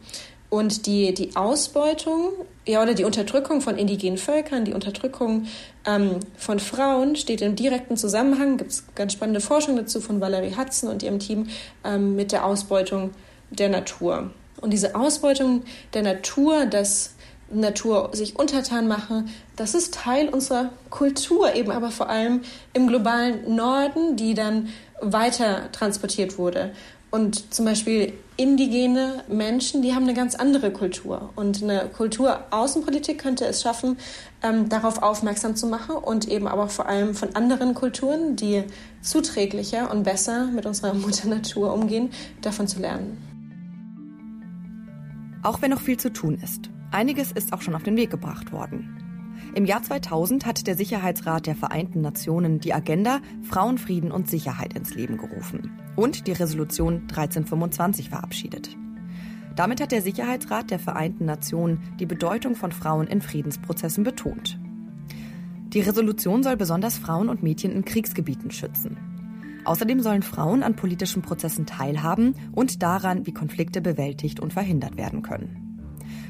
Und 0.51 0.87
die, 0.87 1.13
die 1.13 1.37
Ausbeutung 1.37 2.31
ja, 2.67 2.83
oder 2.83 2.95
die 2.95 3.05
Unterdrückung 3.05 3.61
von 3.61 3.77
indigenen 3.77 4.19
Völkern, 4.19 4.65
die 4.65 4.73
Unterdrückung 4.73 5.47
ähm, 5.87 6.21
von 6.37 6.59
Frauen 6.59 7.17
steht 7.17 7.43
im 7.43 7.55
direkten 7.55 7.97
Zusammenhang, 7.97 8.57
gibt 8.57 8.71
es 8.71 8.85
ganz 8.95 9.13
spannende 9.13 9.41
Forschung 9.41 9.77
dazu 9.77 10.01
von 10.01 10.21
Valerie 10.21 10.55
Hudson 10.57 10.91
und 10.91 11.03
ihrem 11.03 11.19
Team, 11.19 11.49
ähm, 11.85 12.17
mit 12.17 12.33
der 12.33 12.47
Ausbeutung 12.47 13.11
der 13.51 13.69
Natur. 13.69 14.31
Und 14.61 14.73
diese 14.73 14.95
Ausbeutung 14.95 15.63
der 15.95 16.03
Natur, 16.03 16.67
dass 16.67 17.15
Natur 17.51 18.11
sich 18.13 18.39
untertan 18.39 18.89
mache, 18.89 19.25
das 19.57 19.75
ist 19.75 19.95
Teil 19.95 20.29
unserer 20.29 20.71
Kultur, 20.91 21.55
eben 21.55 21.71
aber 21.71 21.91
vor 21.91 22.09
allem 22.09 22.43
im 22.73 22.89
globalen 22.89 23.55
Norden, 23.55 24.17
die 24.17 24.35
dann 24.35 24.69
weiter 25.01 25.71
transportiert 25.73 26.39
wurde. 26.39 26.73
Und 27.11 27.55
zum 27.55 27.65
Beispiel 27.65 28.13
indigene 28.37 29.25
Menschen, 29.29 29.81
die 29.81 29.95
haben 29.95 30.03
eine 30.03 30.15
ganz 30.15 30.35
andere 30.35 30.71
Kultur. 30.71 31.31
Und 31.37 31.63
eine 31.63 31.89
Kulturaußenpolitik 31.89 33.19
könnte 33.19 33.47
es 33.47 33.63
schaffen, 33.63 33.97
ähm, 34.43 34.69
darauf 34.69 35.03
aufmerksam 35.03 35.57
zu 35.57 35.67
machen 35.67 35.97
und 35.97 36.29
eben 36.29 36.47
aber 36.47 36.69
vor 36.69 36.87
allem 36.87 37.15
von 37.15 37.35
anderen 37.35 37.75
Kulturen, 37.75 38.37
die 38.37 38.65
zuträglicher 39.01 39.91
und 39.91 40.03
besser 40.03 40.47
mit 40.47 40.67
unserer 40.67 40.93
Mutter 40.93 41.29
Natur 41.29 41.73
umgehen, 41.73 42.11
davon 42.43 42.69
zu 42.69 42.81
lernen. 42.81 43.17
Auch 45.43 45.63
wenn 45.63 45.71
noch 45.71 45.81
viel 45.81 45.97
zu 45.97 46.13
tun 46.13 46.39
ist. 46.43 46.69
Einiges 46.91 47.33
ist 47.33 47.53
auch 47.53 47.63
schon 47.63 47.75
auf 47.75 47.85
den 47.85 47.97
Weg 47.97 48.11
gebracht 48.11 48.53
worden. 48.53 49.08
Im 49.55 49.65
Jahr 49.65 49.83
2000 49.83 50.47
hat 50.47 50.67
der 50.67 50.77
Sicherheitsrat 50.77 51.47
der 51.47 51.57
Vereinten 51.57 52.01
Nationen 52.01 52.61
die 52.61 52.75
Agenda 52.75 53.21
Frauen, 53.43 53.79
Frieden 53.79 54.13
und 54.13 54.29
Sicherheit 54.29 54.75
ins 54.75 54.95
Leben 54.95 55.17
gerufen 55.17 55.73
und 55.97 56.27
die 56.27 56.33
Resolution 56.33 57.03
1325 57.09 58.11
verabschiedet. 58.11 58.77
Damit 59.57 59.81
hat 59.81 59.91
der 59.91 60.03
Sicherheitsrat 60.03 60.71
der 60.71 60.79
Vereinten 60.79 61.25
Nationen 61.25 61.81
die 61.99 62.07
Bedeutung 62.07 62.55
von 62.55 62.71
Frauen 62.71 63.09
in 63.09 63.21
Friedensprozessen 63.21 64.05
betont. 64.05 64.59
Die 65.73 65.81
Resolution 65.81 66.43
soll 66.43 66.57
besonders 66.57 66.97
Frauen 66.97 67.29
und 67.29 67.43
Mädchen 67.43 67.73
in 67.73 67.85
Kriegsgebieten 67.85 68.51
schützen. 68.51 68.97
Außerdem 69.65 70.01
sollen 70.01 70.23
Frauen 70.23 70.63
an 70.63 70.77
politischen 70.77 71.23
Prozessen 71.23 71.67
teilhaben 71.67 72.35
und 72.53 72.83
daran, 72.83 73.27
wie 73.27 73.33
Konflikte 73.33 73.81
bewältigt 73.81 74.41
und 74.41 74.53
verhindert 74.53 74.97
werden 74.97 75.23
können. 75.23 75.68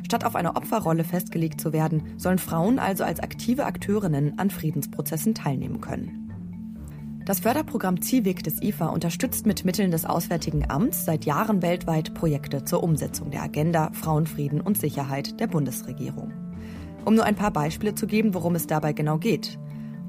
Statt 0.05 0.25
auf 0.25 0.37
eine 0.37 0.57
Opferrolle 0.57 1.05
festgelegt 1.05 1.61
zu 1.61 1.73
werden, 1.73 2.03
sollen 2.17 2.39
Frauen 2.39 2.79
also 2.79 3.05
als 3.05 3.21
aktive 3.21 3.65
Akteurinnen 3.65 4.39
an 4.39 4.51
Friedensprozessen 4.51 5.35
teilnehmen 5.35 5.81
können. 5.81 6.29
Das 7.29 7.41
Förderprogramm 7.41 8.01
CIVIC 8.01 8.43
des 8.43 8.63
IFA 8.63 8.87
unterstützt 8.87 9.45
mit 9.45 9.67
Mitteln 9.67 9.91
des 9.91 10.07
Auswärtigen 10.07 10.71
Amts 10.71 11.05
seit 11.05 11.27
Jahren 11.27 11.61
weltweit 11.61 12.15
Projekte 12.15 12.65
zur 12.65 12.83
Umsetzung 12.83 13.31
der 13.31 13.43
Agenda 13.43 13.91
Frauenfrieden 13.93 14.63
und 14.63 14.79
Sicherheit 14.79 15.39
der 15.39 15.47
Bundesregierung. 15.47 16.33
Um 17.05 17.15
nur 17.15 17.25
ein 17.25 17.37
paar 17.37 17.51
Beispiele 17.51 17.95
zu 17.95 18.07
geben, 18.07 18.33
worum 18.33 18.55
es 18.55 18.67
dabei 18.67 18.95
genau 18.95 19.19
geht. 19.19 19.59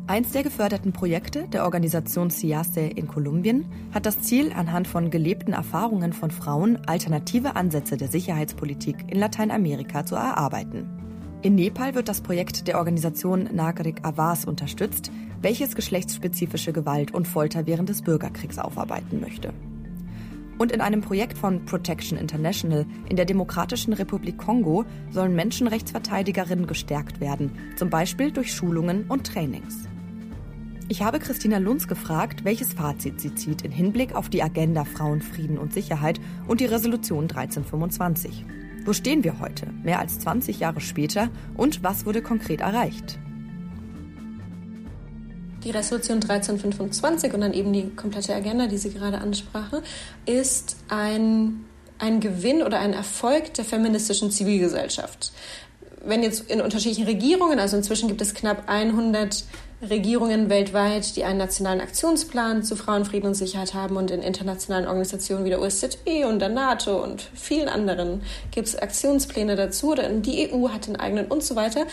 Eins 0.09 0.31
der 0.31 0.41
geförderten 0.41 0.91
Projekte 0.91 1.47
der 1.49 1.65
Organisation 1.65 2.31
CIASE 2.31 2.79
in 2.79 3.07
Kolumbien 3.07 3.65
hat 3.93 4.07
das 4.07 4.19
Ziel, 4.19 4.51
anhand 4.51 4.87
von 4.87 5.11
gelebten 5.11 5.53
Erfahrungen 5.53 6.13
von 6.13 6.31
Frauen 6.31 6.79
alternative 6.87 7.55
Ansätze 7.55 7.95
der 7.95 8.07
Sicherheitspolitik 8.07 8.95
in 9.07 9.19
Lateinamerika 9.19 10.07
zu 10.07 10.15
erarbeiten. 10.15 10.89
In 11.43 11.53
Nepal 11.53 11.93
wird 11.93 12.09
das 12.09 12.21
Projekt 12.21 12.67
der 12.67 12.79
Organisation 12.79 13.49
Nagrik 13.53 14.03
Avas 14.03 14.45
unterstützt, 14.45 15.11
welches 15.43 15.75
geschlechtsspezifische 15.75 16.73
Gewalt 16.73 17.13
und 17.13 17.27
Folter 17.27 17.67
während 17.67 17.89
des 17.89 18.01
Bürgerkriegs 18.01 18.57
aufarbeiten 18.57 19.21
möchte. 19.21 19.53
Und 20.57 20.71
in 20.71 20.81
einem 20.81 21.01
Projekt 21.01 21.37
von 21.37 21.65
Protection 21.65 22.17
International 22.17 22.87
in 23.07 23.15
der 23.15 23.25
Demokratischen 23.25 23.93
Republik 23.93 24.39
Kongo 24.39 24.85
sollen 25.11 25.35
Menschenrechtsverteidigerinnen 25.35 26.65
gestärkt 26.65 27.21
werden, 27.21 27.51
zum 27.75 27.91
Beispiel 27.91 28.31
durch 28.31 28.51
Schulungen 28.51 29.05
und 29.07 29.27
Trainings. 29.27 29.88
Ich 30.91 31.03
habe 31.03 31.19
Christina 31.19 31.59
Lunz 31.59 31.87
gefragt, 31.87 32.45
welches 32.45 32.73
Fazit 32.73 33.21
sie 33.21 33.35
zieht 33.35 33.61
in 33.61 33.69
Hinblick 33.69 34.15
auf 34.15 34.27
die 34.27 34.41
Agenda 34.41 34.85
Frauen, 34.85 35.21
Frieden 35.21 35.59
und 35.59 35.71
Sicherheit 35.71 36.19
und 36.47 36.61
die 36.61 36.65
Resolution 36.65 37.25
1325. 37.25 38.43
Wo 38.85 38.93
stehen 38.93 39.23
wir 39.23 39.39
heute, 39.39 39.67
mehr 39.83 39.99
als 39.99 40.17
20 40.17 40.59
Jahre 40.59 40.81
später, 40.81 41.29
und 41.55 41.83
was 41.83 42.07
wurde 42.07 42.23
konkret 42.23 42.61
erreicht? 42.61 43.19
Die 45.63 45.69
Resolution 45.69 46.23
1325 46.23 47.35
und 47.35 47.41
dann 47.41 47.53
eben 47.53 47.71
die 47.71 47.91
komplette 47.91 48.33
Agenda, 48.33 48.65
die 48.65 48.79
Sie 48.79 48.91
gerade 48.91 49.19
ansprachen, 49.19 49.81
ist 50.25 50.77
ein, 50.87 51.65
ein 51.99 52.19
Gewinn 52.19 52.63
oder 52.63 52.79
ein 52.79 52.93
Erfolg 52.93 53.53
der 53.53 53.65
feministischen 53.65 54.31
Zivilgesellschaft. 54.31 55.33
Wenn 56.03 56.23
jetzt 56.23 56.49
in 56.49 56.61
unterschiedlichen 56.61 57.05
Regierungen, 57.05 57.59
also 57.59 57.77
inzwischen 57.77 58.07
gibt 58.07 58.21
es 58.21 58.33
knapp 58.33 58.63
100 58.67 59.43
Regierungen 59.81 60.49
weltweit, 60.49 61.15
die 61.15 61.23
einen 61.23 61.37
nationalen 61.37 61.79
Aktionsplan 61.79 62.63
zu 62.63 62.75
Frauenfrieden 62.75 63.29
und 63.29 63.35
Sicherheit 63.35 63.73
haben 63.73 63.95
und 63.95 64.11
in 64.11 64.21
internationalen 64.21 64.87
Organisationen 64.87 65.45
wie 65.45 65.49
der 65.49 65.61
OSZE 65.61 66.27
und 66.27 66.39
der 66.39 66.49
NATO 66.49 67.01
und 67.01 67.21
vielen 67.33 67.69
anderen 67.69 68.21
gibt 68.51 68.67
es 68.67 68.75
Aktionspläne 68.75 69.55
dazu. 69.55 69.91
Oder 69.91 70.09
die 70.09 70.51
EU 70.51 70.69
hat 70.69 70.87
den 70.87 70.97
eigenen 70.97 71.27
und 71.27 71.43
so 71.43 71.55
weiter. 71.55 71.85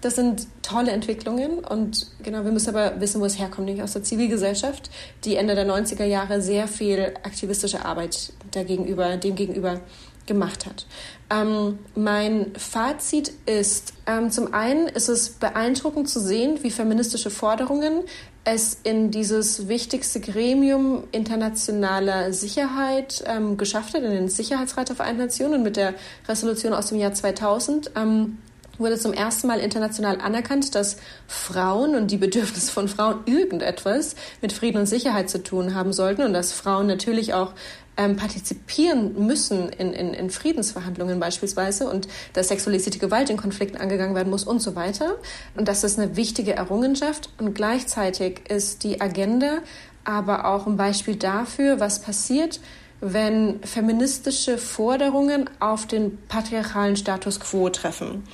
Das 0.00 0.14
sind 0.14 0.46
tolle 0.62 0.92
Entwicklungen 0.92 1.58
und 1.58 2.06
genau, 2.22 2.44
wir 2.44 2.52
müssen 2.52 2.74
aber 2.74 3.00
wissen, 3.00 3.20
wo 3.20 3.24
es 3.24 3.38
herkommt, 3.38 3.66
nämlich 3.66 3.82
aus 3.82 3.92
der 3.92 4.02
Zivilgesellschaft, 4.02 4.90
die 5.24 5.36
Ende 5.36 5.54
der 5.54 5.66
90er 5.66 6.04
Jahre 6.04 6.40
sehr 6.40 6.68
viel 6.68 7.14
aktivistische 7.22 7.84
Arbeit 7.84 8.32
dagegenüber, 8.52 9.16
dem 9.16 9.34
gegenüber 9.34 9.80
gemacht 10.26 10.66
hat. 10.66 10.86
Ähm, 11.30 11.78
mein 11.94 12.52
Fazit 12.56 13.32
ist, 13.46 13.94
ähm, 14.06 14.30
zum 14.30 14.54
einen 14.54 14.86
ist 14.86 15.08
es 15.08 15.30
beeindruckend 15.30 16.08
zu 16.08 16.20
sehen, 16.20 16.58
wie 16.62 16.70
feministische 16.70 17.30
Forderungen 17.30 18.02
es 18.44 18.78
in 18.84 19.10
dieses 19.10 19.66
wichtigste 19.66 20.20
Gremium 20.20 21.02
internationaler 21.10 22.32
Sicherheit 22.32 23.24
ähm, 23.26 23.56
geschafft 23.56 23.94
hat, 23.94 24.02
in 24.02 24.12
den 24.12 24.28
Sicherheitsrat 24.28 24.88
der 24.88 24.96
Vereinten 24.96 25.22
Nationen 25.22 25.64
mit 25.64 25.76
der 25.76 25.94
Resolution 26.28 26.72
aus 26.72 26.86
dem 26.86 26.98
Jahr 26.98 27.12
2000 27.12 27.90
ähm, 27.96 28.38
wurde 28.78 28.98
zum 28.98 29.12
ersten 29.12 29.46
Mal 29.46 29.58
international 29.58 30.20
anerkannt, 30.20 30.74
dass 30.74 30.98
Frauen 31.26 31.94
und 31.94 32.10
die 32.10 32.18
Bedürfnisse 32.18 32.70
von 32.70 32.88
Frauen 32.88 33.20
irgendetwas 33.26 34.14
mit 34.42 34.52
Frieden 34.52 34.78
und 34.78 34.86
Sicherheit 34.86 35.30
zu 35.30 35.42
tun 35.42 35.74
haben 35.74 35.92
sollten 35.92 36.22
und 36.22 36.32
dass 36.32 36.52
Frauen 36.52 36.86
natürlich 36.86 37.34
auch 37.34 37.52
ähm, 37.96 38.16
partizipieren 38.16 39.26
müssen 39.26 39.68
in, 39.70 39.92
in, 39.92 40.12
in 40.12 40.30
Friedensverhandlungen 40.30 41.18
beispielsweise 41.18 41.88
und 41.88 42.08
dass 42.34 42.48
sexualisierte 42.48 42.98
Gewalt 42.98 43.30
in 43.30 43.36
Konflikten 43.36 43.78
angegangen 43.78 44.14
werden 44.14 44.30
muss 44.30 44.44
und 44.44 44.60
so 44.60 44.76
weiter. 44.76 45.16
Und 45.56 45.68
das 45.68 45.84
ist 45.84 45.98
eine 45.98 46.16
wichtige 46.16 46.54
Errungenschaft. 46.54 47.30
Und 47.38 47.54
gleichzeitig 47.54 48.48
ist 48.48 48.84
die 48.84 49.00
Agenda 49.00 49.58
aber 50.04 50.44
auch 50.44 50.66
ein 50.66 50.76
Beispiel 50.76 51.16
dafür, 51.16 51.80
was 51.80 52.00
passiert, 52.00 52.60
wenn 53.00 53.60
feministische 53.62 54.56
Forderungen 54.56 55.50
auf 55.60 55.86
den 55.86 56.16
patriarchalen 56.28 56.96
Status 56.96 57.40
quo 57.40 57.68
treffen. 57.68 58.24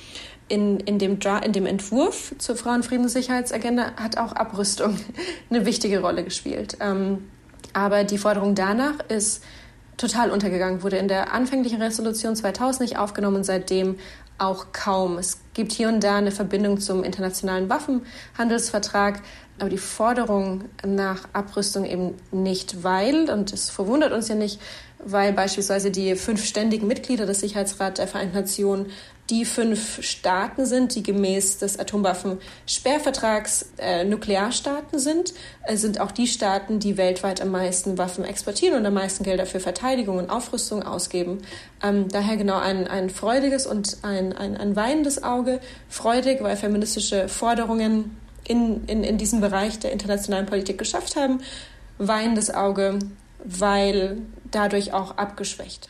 In, 0.49 0.79
in, 0.81 0.99
dem, 0.99 1.19
in 1.43 1.51
dem 1.51 1.65
Entwurf 1.65 2.35
zur 2.37 2.55
Frauenfriedenssicherheitsagenda 2.55 3.93
hat 3.95 4.17
auch 4.17 4.33
Abrüstung 4.33 4.97
eine 5.49 5.65
wichtige 5.65 6.01
Rolle 6.01 6.23
gespielt. 6.23 6.77
Ähm, 6.79 7.29
aber 7.73 8.03
die 8.03 8.17
Forderung 8.17 8.55
danach 8.55 8.99
ist 9.09 9.43
total 9.97 10.31
untergegangen, 10.31 10.83
wurde 10.83 10.97
in 10.97 11.07
der 11.07 11.33
anfänglichen 11.33 11.81
Resolution 11.81 12.35
2000 12.35 12.81
nicht 12.81 12.97
aufgenommen 12.97 13.37
und 13.37 13.43
seitdem 13.43 13.97
auch 14.37 14.67
kaum. 14.71 15.17
Es 15.17 15.39
gibt 15.53 15.71
hier 15.71 15.87
und 15.87 16.03
da 16.03 16.17
eine 16.17 16.31
Verbindung 16.31 16.79
zum 16.79 17.03
internationalen 17.03 17.69
Waffenhandelsvertrag, 17.69 19.21
aber 19.59 19.69
die 19.69 19.77
Forderung 19.77 20.65
nach 20.85 21.27
Abrüstung 21.33 21.85
eben 21.85 22.15
nicht, 22.31 22.83
weil, 22.83 23.29
und 23.29 23.53
es 23.53 23.69
verwundert 23.69 24.11
uns 24.11 24.27
ja 24.27 24.35
nicht, 24.35 24.59
weil 25.05 25.33
beispielsweise 25.33 25.91
die 25.91 26.15
fünf 26.15 26.43
ständigen 26.43 26.87
Mitglieder 26.87 27.25
des 27.25 27.41
Sicherheitsrats 27.41 27.97
der 27.97 28.07
Vereinten 28.07 28.35
Nationen 28.35 28.87
die 29.33 29.45
fünf 29.45 30.03
Staaten 30.03 30.67
sind, 30.67 30.93
die 30.93 31.01
gemäß 31.01 31.57
des 31.57 31.79
Atomwaffensperrvertrags 31.79 33.65
äh, 33.79 34.03
Nuklearstaaten 34.03 34.99
sind, 34.99 35.33
äh, 35.63 35.75
sind 35.75 35.99
auch 35.99 36.11
die 36.11 36.27
Staaten, 36.27 36.77
die 36.79 36.97
weltweit 36.97 37.41
am 37.41 37.49
meisten 37.49 37.97
Waffen 37.97 38.25
exportieren 38.25 38.77
und 38.77 38.85
am 38.85 38.93
meisten 38.93 39.23
Gelder 39.23 39.47
für 39.47 39.59
Verteidigung 39.59 40.17
und 40.17 40.29
Aufrüstung 40.29 40.83
ausgeben. 40.83 41.39
Ähm, 41.81 42.09
daher 42.09 42.37
genau 42.37 42.59
ein, 42.59 42.87
ein 42.87 43.09
freudiges 43.09 43.65
und 43.65 43.97
ein, 44.03 44.33
ein, 44.33 44.55
ein 44.55 44.75
weinendes 44.75 45.23
Auge. 45.23 45.59
Freudig, 45.89 46.43
weil 46.43 46.55
feministische 46.55 47.27
Forderungen 47.27 48.15
in, 48.43 48.85
in, 48.85 49.03
in 49.03 49.17
diesem 49.17 49.41
Bereich 49.41 49.79
der 49.79 49.93
internationalen 49.93 50.45
Politik 50.45 50.77
geschafft 50.77 51.15
haben. 51.15 51.41
Weinendes 51.97 52.53
Auge, 52.53 52.99
weil 53.43 54.17
dadurch 54.51 54.93
auch 54.93 55.17
abgeschwächt. 55.17 55.89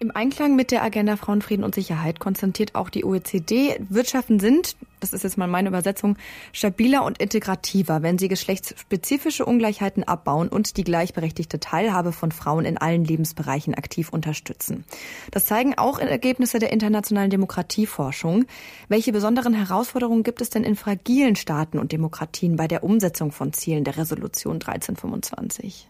Im 0.00 0.14
Einklang 0.14 0.54
mit 0.54 0.70
der 0.70 0.84
Agenda 0.84 1.16
Frauenfrieden 1.16 1.64
und 1.64 1.74
Sicherheit 1.74 2.20
konzentriert 2.20 2.76
auch 2.76 2.88
die 2.88 3.04
OECD, 3.04 3.80
Wirtschaften 3.88 4.38
sind, 4.38 4.76
das 5.00 5.12
ist 5.12 5.24
jetzt 5.24 5.36
mal 5.36 5.48
meine 5.48 5.68
Übersetzung, 5.68 6.16
stabiler 6.52 7.04
und 7.04 7.18
integrativer, 7.18 8.00
wenn 8.00 8.16
sie 8.16 8.28
geschlechtsspezifische 8.28 9.44
Ungleichheiten 9.44 10.04
abbauen 10.04 10.48
und 10.48 10.76
die 10.76 10.84
gleichberechtigte 10.84 11.58
Teilhabe 11.58 12.12
von 12.12 12.30
Frauen 12.30 12.64
in 12.64 12.78
allen 12.78 13.04
Lebensbereichen 13.04 13.74
aktiv 13.74 14.10
unterstützen. 14.10 14.84
Das 15.32 15.46
zeigen 15.46 15.76
auch 15.76 15.98
Ergebnisse 15.98 16.60
der 16.60 16.72
internationalen 16.72 17.30
Demokratieforschung. 17.30 18.44
Welche 18.86 19.10
besonderen 19.10 19.52
Herausforderungen 19.52 20.22
gibt 20.22 20.40
es 20.40 20.50
denn 20.50 20.62
in 20.62 20.76
fragilen 20.76 21.34
Staaten 21.34 21.76
und 21.76 21.90
Demokratien 21.90 22.54
bei 22.54 22.68
der 22.68 22.84
Umsetzung 22.84 23.32
von 23.32 23.52
Zielen 23.52 23.82
der 23.82 23.96
Resolution 23.96 24.60
1325? 24.60 25.88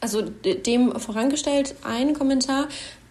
Also 0.00 0.22
dem 0.22 0.92
vorangestellt 0.92 1.74
ein 1.82 2.14
Kommentar 2.14 2.68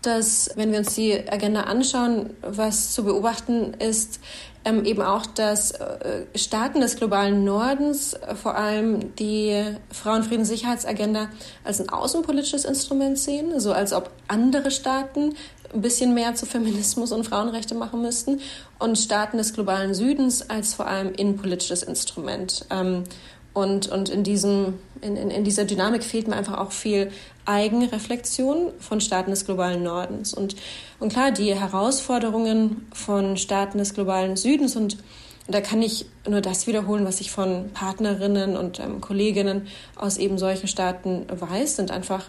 dass, 0.07 0.51
wenn 0.55 0.71
wir 0.71 0.79
uns 0.79 0.95
die 0.95 1.13
Agenda 1.29 1.61
anschauen, 1.61 2.31
was 2.41 2.93
zu 2.93 3.03
beobachten 3.03 3.73
ist, 3.73 4.19
ähm, 4.65 4.85
eben 4.85 5.01
auch, 5.01 5.25
dass 5.25 5.71
äh, 5.71 6.25
Staaten 6.35 6.81
des 6.81 6.95
globalen 6.97 7.43
Nordens 7.43 8.13
äh, 8.13 8.35
vor 8.35 8.55
allem 8.55 9.15
die 9.15 9.63
Frauenfrieden-Sicherheitsagenda 9.91 11.29
als 11.63 11.79
ein 11.79 11.89
außenpolitisches 11.89 12.65
Instrument 12.65 13.19
sehen, 13.19 13.59
so 13.59 13.71
als 13.71 13.93
ob 13.93 14.11
andere 14.27 14.71
Staaten 14.71 15.35
ein 15.73 15.81
bisschen 15.81 16.13
mehr 16.13 16.35
zu 16.35 16.45
Feminismus 16.45 17.11
und 17.11 17.25
Frauenrechte 17.25 17.75
machen 17.75 18.01
müssten 18.01 18.39
und 18.79 18.97
Staaten 18.97 19.37
des 19.37 19.53
globalen 19.53 19.93
Südens 19.93 20.49
als 20.49 20.73
vor 20.73 20.87
allem 20.87 21.13
innenpolitisches 21.13 21.83
Instrument. 21.83 22.65
Ähm, 22.69 23.03
und, 23.57 23.87
und 23.87 24.09
in, 24.09 24.23
diesem, 24.23 24.75
in, 25.01 25.17
in, 25.17 25.31
in 25.31 25.43
dieser 25.43 25.65
Dynamik 25.65 26.03
fehlt 26.03 26.27
mir 26.27 26.35
einfach 26.35 26.59
auch 26.59 26.71
viel 26.71 27.09
Eigenreflexion 27.45 28.71
von 28.77 29.01
Staaten 29.01 29.31
des 29.31 29.45
globalen 29.45 29.81
Nordens. 29.81 30.35
Und, 30.35 30.55
und 30.99 31.11
klar, 31.11 31.31
die 31.31 31.55
Herausforderungen 31.55 32.85
von 32.93 33.35
Staaten 33.35 33.79
des 33.79 33.95
globalen 33.95 34.37
Südens 34.37 34.75
und 34.75 34.97
da 35.47 35.59
kann 35.61 35.81
ich 35.81 36.05
nur 36.29 36.41
das 36.41 36.67
wiederholen, 36.67 37.03
was 37.05 37.19
ich 37.19 37.31
von 37.31 37.71
Partnerinnen 37.73 38.55
und 38.55 38.79
ähm, 38.79 39.01
Kolleginnen 39.01 39.67
aus 39.95 40.17
eben 40.17 40.37
solchen 40.37 40.67
Staaten 40.67 41.25
weiß, 41.27 41.77
sind 41.77 41.89
einfach 41.89 42.25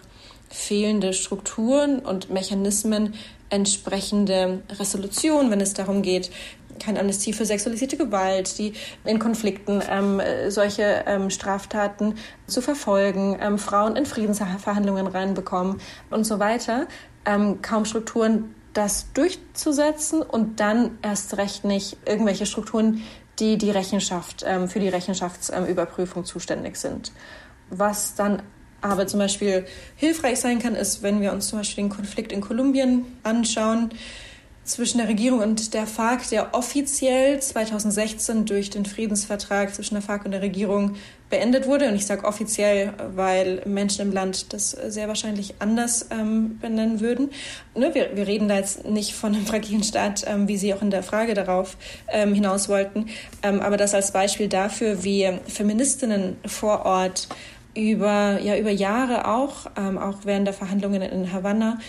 fehlende 0.49 1.13
Strukturen 1.13 1.99
und 1.99 2.31
Mechanismen, 2.31 3.13
entsprechende 3.51 4.61
Resolutionen, 4.79 5.51
wenn 5.51 5.61
es 5.61 5.73
darum 5.73 6.01
geht, 6.01 6.31
keine 6.79 6.99
Amnestie 6.99 7.33
für 7.33 7.45
sexualisierte 7.45 7.97
Gewalt, 7.97 8.57
die 8.57 8.73
in 9.05 9.19
Konflikten 9.19 9.81
ähm, 9.89 10.21
solche 10.49 11.03
ähm, 11.05 11.29
Straftaten 11.29 12.15
zu 12.47 12.61
verfolgen, 12.61 13.37
ähm, 13.41 13.57
Frauen 13.57 13.95
in 13.95 14.05
Friedensverhandlungen 14.05 15.07
reinbekommen 15.07 15.79
und 16.09 16.23
so 16.23 16.39
weiter. 16.39 16.87
Ähm, 17.25 17.61
kaum 17.61 17.85
Strukturen, 17.85 18.55
das 18.73 19.11
durchzusetzen 19.13 20.21
und 20.21 20.59
dann 20.59 20.97
erst 21.01 21.37
recht 21.37 21.65
nicht 21.65 21.97
irgendwelche 22.05 22.45
Strukturen, 22.45 23.01
die 23.39 23.57
die 23.57 23.71
Rechenschaft 23.71 24.43
ähm, 24.45 24.67
für 24.67 24.79
die 24.79 24.89
Rechenschaftsüberprüfung 24.89 26.25
zuständig 26.25 26.77
sind. 26.77 27.11
Was 27.69 28.15
dann 28.15 28.41
aber 28.81 29.07
zum 29.07 29.19
Beispiel 29.19 29.65
hilfreich 29.95 30.39
sein 30.39 30.59
kann, 30.59 30.75
ist, 30.75 31.03
wenn 31.03 31.21
wir 31.21 31.31
uns 31.33 31.49
zum 31.49 31.59
Beispiel 31.59 31.83
den 31.83 31.89
Konflikt 31.89 32.31
in 32.31 32.41
Kolumbien 32.41 33.05
anschauen 33.23 33.91
zwischen 34.63 34.99
der 34.99 35.07
Regierung 35.07 35.39
und 35.39 35.73
der 35.73 35.87
FARC, 35.87 36.29
der 36.29 36.53
offiziell 36.53 37.39
2016 37.39 38.45
durch 38.45 38.69
den 38.69 38.85
Friedensvertrag 38.85 39.73
zwischen 39.73 39.95
der 39.95 40.03
FARC 40.03 40.25
und 40.25 40.31
der 40.31 40.41
Regierung 40.41 40.95
beendet 41.29 41.67
wurde. 41.67 41.87
Und 41.87 41.95
ich 41.95 42.05
sage 42.05 42.23
offiziell, 42.23 42.93
weil 43.15 43.61
Menschen 43.65 44.01
im 44.01 44.11
Land 44.11 44.53
das 44.53 44.71
sehr 44.71 45.07
wahrscheinlich 45.07 45.55
anders 45.59 46.07
ähm, 46.11 46.59
benennen 46.59 46.99
würden. 46.99 47.29
Ne, 47.75 47.93
wir, 47.93 48.15
wir, 48.15 48.27
reden 48.27 48.47
da 48.47 48.57
jetzt 48.57 48.85
nicht 48.85 49.13
von 49.13 49.33
einem 49.33 49.45
fragilen 49.45 49.83
Staat, 49.83 50.25
ähm, 50.27 50.47
wie 50.47 50.57
Sie 50.57 50.73
auch 50.73 50.81
in 50.81 50.91
der 50.91 51.03
Frage 51.03 51.33
darauf 51.33 51.77
ähm, 52.07 52.33
hinaus 52.33 52.69
wollten. 52.69 53.07
Ähm, 53.43 53.61
aber 53.61 53.77
das 53.77 53.93
als 53.93 54.11
Beispiel 54.11 54.49
dafür, 54.49 55.03
wie 55.03 55.31
Feministinnen 55.47 56.37
vor 56.45 56.85
Ort 56.85 57.27
über, 57.75 58.39
ja, 58.41 58.57
über 58.57 58.71
Jahre 58.71 59.27
auch, 59.27 59.67
ähm, 59.77 59.97
auch 59.97 60.19
während 60.23 60.47
der 60.47 60.53
Verhandlungen 60.53 61.01
in 61.01 61.31
Havanna, 61.31 61.79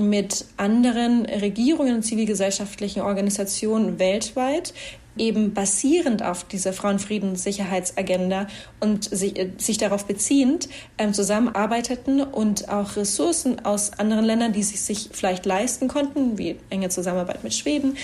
mit 0.00 0.46
anderen 0.56 1.26
Regierungen 1.26 1.96
und 1.96 2.02
zivilgesellschaftlichen 2.02 3.02
Organisationen 3.02 3.98
weltweit 3.98 4.74
eben 5.16 5.52
basierend 5.54 6.22
auf 6.22 6.44
dieser 6.44 6.72
Frauenfrieden-Sicherheitsagenda 6.72 8.46
und 8.80 9.04
sich, 9.04 9.38
äh, 9.38 9.50
sich 9.58 9.78
darauf 9.78 10.06
beziehend 10.06 10.68
ähm, 10.98 11.12
zusammenarbeiteten 11.12 12.22
und 12.22 12.68
auch 12.68 12.96
Ressourcen 12.96 13.64
aus 13.64 13.92
anderen 13.98 14.24
Ländern, 14.24 14.52
die 14.52 14.62
sich, 14.62 14.80
sich 14.80 15.10
vielleicht 15.12 15.46
leisten 15.46 15.88
konnten, 15.88 16.38
wie 16.38 16.56
enge 16.70 16.88
Zusammenarbeit 16.88 17.44
mit 17.44 17.54
Schweden, 17.54 17.96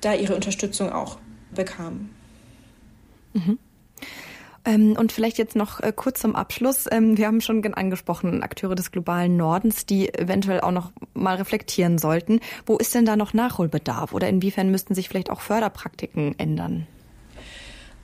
da 0.00 0.14
ihre 0.14 0.34
Unterstützung 0.34 0.90
auch 0.90 1.18
bekamen. 1.54 2.10
Mhm. 3.34 3.58
Ähm, 4.64 4.96
und 4.98 5.12
vielleicht 5.12 5.38
jetzt 5.38 5.56
noch 5.56 5.80
äh, 5.80 5.92
kurz 5.94 6.20
zum 6.20 6.34
Abschluss. 6.34 6.86
Ähm, 6.90 7.18
wir 7.18 7.26
haben 7.26 7.40
schon 7.40 7.62
angesprochen, 7.74 8.42
Akteure 8.42 8.74
des 8.74 8.92
globalen 8.92 9.36
Nordens, 9.36 9.86
die 9.86 10.12
eventuell 10.12 10.60
auch 10.60 10.70
noch 10.70 10.92
mal 11.12 11.36
reflektieren 11.36 11.98
sollten. 11.98 12.40
Wo 12.66 12.76
ist 12.76 12.94
denn 12.94 13.04
da 13.04 13.16
noch 13.16 13.34
Nachholbedarf 13.34 14.12
oder 14.12 14.28
inwiefern 14.28 14.70
müssten 14.70 14.94
sich 14.94 15.08
vielleicht 15.08 15.30
auch 15.30 15.40
Förderpraktiken 15.40 16.38
ändern? 16.38 16.86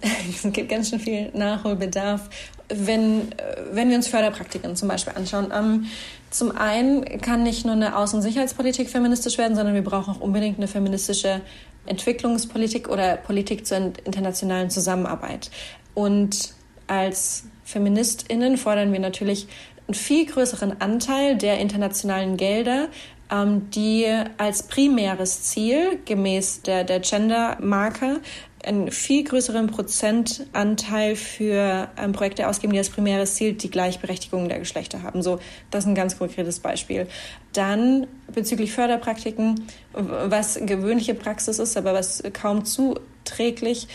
Es 0.03 0.51
gibt 0.53 0.71
ganz 0.71 0.89
schön 0.91 1.01
viel 1.01 1.31
Nachholbedarf, 1.35 2.31
wenn, 2.69 3.33
äh, 3.33 3.57
wenn 3.73 3.89
wir 3.89 3.97
uns 3.97 4.09
Förderpraktiken 4.09 4.77
zum 4.77 4.89
Beispiel 4.89 5.15
anschauen. 5.15 5.53
Ähm, 5.55 5.87
zum 6.31 6.57
einen 6.57 7.05
kann 7.21 7.43
nicht 7.43 7.65
nur 7.65 7.75
eine 7.75 7.97
Außen- 7.97 8.15
und 8.15 8.23
Sicherheitspolitik 8.23 8.89
feministisch 8.89 9.37
werden, 9.37 9.57
sondern 9.57 9.75
wir 9.75 9.83
brauchen 9.83 10.15
auch 10.15 10.21
unbedingt 10.21 10.59
eine 10.59 10.69
feministische 10.69 11.41
Entwicklungspolitik 11.87 12.89
oder 12.89 13.17
Politik 13.17 13.67
zur 13.67 13.93
internationalen 14.05 14.71
Zusammenarbeit. 14.71 15.51
Und 15.95 16.55
als 16.87 17.45
Feministinnen 17.65 18.57
fordern 18.57 18.93
wir 18.93 19.01
natürlich 19.01 19.47
einen 19.87 19.95
viel 19.95 20.27
größeren 20.27 20.81
Anteil 20.81 21.37
der 21.37 21.59
internationalen 21.59 22.37
Gelder, 22.37 22.89
ähm, 23.31 23.71
die 23.71 24.07
als 24.39 24.65
primäres 24.65 25.43
Ziel 25.45 25.99
gemäß 26.05 26.63
der, 26.63 26.85
der 26.85 27.01
Gender-Marker 27.01 28.21
einen 28.65 28.91
viel 28.91 29.25
größeren 29.25 29.69
Prozentanteil 29.69 31.17
für 31.17 31.89
ähm, 31.97 32.13
Projekte 32.13 32.47
ausgeben, 32.47 32.73
die 32.73 32.79
als 32.79 32.91
primäres 32.91 33.35
Ziel 33.35 33.55
die 33.55 33.71
Gleichberechtigung 33.71 34.49
der 34.49 34.59
Geschlechter 34.59 35.03
haben. 35.03 35.23
So, 35.23 35.39
das 35.71 35.85
ist 35.85 35.89
ein 35.89 35.95
ganz 35.95 36.19
konkretes 36.19 36.61
Beispiel. 36.61 37.07
Dann 37.53 38.07
bezüglich 38.33 38.73
Förderpraktiken, 38.73 39.67
was 39.93 40.59
gewöhnliche 40.61 41.15
Praxis 41.15 41.59
ist, 41.59 41.77
aber 41.77 41.95
was 41.95 42.23
kaum 42.33 42.65
zuträglich, 42.65 43.89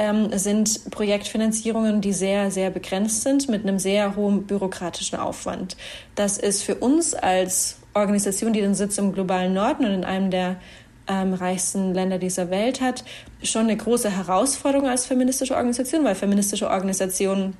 ähm, 0.00 0.30
sind 0.38 0.90
Projektfinanzierungen, 0.90 2.00
die 2.00 2.14
sehr, 2.14 2.50
sehr 2.50 2.70
begrenzt 2.70 3.20
sind 3.22 3.50
mit 3.50 3.64
einem 3.64 3.78
sehr 3.78 4.16
hohen 4.16 4.46
bürokratischen 4.46 5.18
Aufwand. 5.18 5.76
Das 6.14 6.38
ist 6.38 6.62
für 6.62 6.76
uns 6.76 7.12
als 7.12 7.76
Organisation, 7.92 8.54
die 8.54 8.62
den 8.62 8.74
Sitz 8.74 8.96
im 8.96 9.12
globalen 9.12 9.52
Norden 9.52 9.84
und 9.84 9.92
in 9.92 10.04
einem 10.04 10.30
der 10.30 10.56
ähm, 11.06 11.34
reichsten 11.34 11.92
Länder 11.92 12.16
dieser 12.16 12.48
Welt 12.48 12.80
hat, 12.80 13.04
schon 13.42 13.64
eine 13.64 13.76
große 13.76 14.10
Herausforderung 14.10 14.88
als 14.88 15.04
feministische 15.04 15.54
Organisation, 15.54 16.02
weil 16.02 16.14
feministische 16.14 16.70
Organisationen, 16.70 17.58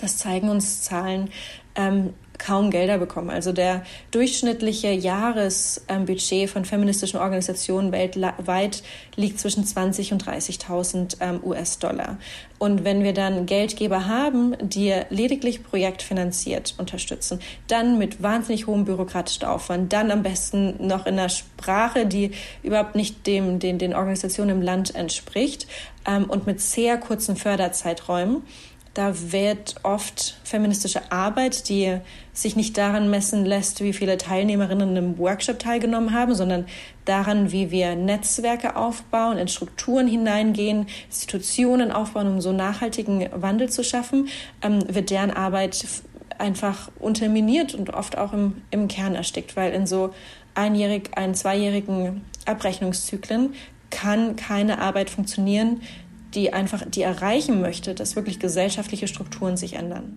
das 0.00 0.18
zeigen 0.18 0.50
uns 0.50 0.82
Zahlen, 0.82 1.30
ähm, 1.74 2.14
kaum 2.42 2.70
Gelder 2.70 2.98
bekommen. 2.98 3.30
Also 3.30 3.52
der 3.52 3.82
durchschnittliche 4.10 4.90
Jahresbudget 4.90 6.50
von 6.50 6.64
feministischen 6.64 7.20
Organisationen 7.20 7.92
weltweit 7.92 8.82
liegt 9.16 9.38
zwischen 9.38 9.64
20 9.64 10.12
und 10.12 10.24
30.000 10.24 11.16
ähm, 11.20 11.40
US-Dollar. 11.44 12.18
Und 12.58 12.84
wenn 12.84 13.02
wir 13.02 13.12
dann 13.12 13.46
Geldgeber 13.46 14.06
haben, 14.06 14.56
die 14.60 14.94
lediglich 15.10 15.64
projektfinanziert 15.64 16.74
unterstützen, 16.78 17.40
dann 17.68 17.98
mit 17.98 18.22
wahnsinnig 18.22 18.66
hohem 18.66 18.84
bürokratischen 18.84 19.44
Aufwand, 19.44 19.92
dann 19.92 20.10
am 20.10 20.22
besten 20.22 20.86
noch 20.86 21.06
in 21.06 21.18
einer 21.18 21.28
Sprache, 21.28 22.06
die 22.06 22.32
überhaupt 22.62 22.94
nicht 22.94 23.26
dem, 23.26 23.58
den, 23.58 23.78
den 23.78 23.94
Organisationen 23.94 24.50
im 24.50 24.62
Land 24.62 24.94
entspricht 24.94 25.66
ähm, 26.06 26.24
und 26.24 26.46
mit 26.46 26.60
sehr 26.60 26.98
kurzen 26.98 27.36
Förderzeiträumen, 27.36 28.42
Da 28.94 29.32
wird 29.32 29.76
oft 29.84 30.36
feministische 30.44 31.10
Arbeit, 31.10 31.70
die 31.70 31.98
sich 32.34 32.56
nicht 32.56 32.76
daran 32.76 33.08
messen 33.08 33.46
lässt, 33.46 33.82
wie 33.82 33.94
viele 33.94 34.18
Teilnehmerinnen 34.18 34.96
im 34.96 35.18
Workshop 35.18 35.58
teilgenommen 35.58 36.12
haben, 36.12 36.34
sondern 36.34 36.66
daran, 37.06 37.52
wie 37.52 37.70
wir 37.70 37.96
Netzwerke 37.96 38.76
aufbauen, 38.76 39.38
in 39.38 39.48
Strukturen 39.48 40.06
hineingehen, 40.06 40.86
Institutionen 41.06 41.90
aufbauen, 41.90 42.26
um 42.26 42.40
so 42.42 42.52
nachhaltigen 42.52 43.28
Wandel 43.32 43.70
zu 43.70 43.82
schaffen, 43.82 44.28
ähm, 44.60 44.82
wird 44.88 45.08
deren 45.08 45.30
Arbeit 45.30 45.86
einfach 46.36 46.90
unterminiert 46.98 47.74
und 47.74 47.94
oft 47.94 48.18
auch 48.18 48.34
im, 48.34 48.60
im 48.70 48.88
Kern 48.88 49.14
erstickt, 49.14 49.56
weil 49.56 49.72
in 49.72 49.86
so 49.86 50.12
einjährig, 50.54 51.10
ein, 51.16 51.34
zweijährigen 51.34 52.22
Abrechnungszyklen 52.44 53.54
kann 53.90 54.36
keine 54.36 54.80
Arbeit 54.80 55.08
funktionieren, 55.08 55.80
die 56.34 56.52
einfach, 56.52 56.84
die 56.88 57.02
erreichen 57.02 57.60
möchte, 57.60 57.94
dass 57.94 58.16
wirklich 58.16 58.38
gesellschaftliche 58.38 59.08
Strukturen 59.08 59.56
sich 59.56 59.74
ändern. 59.74 60.16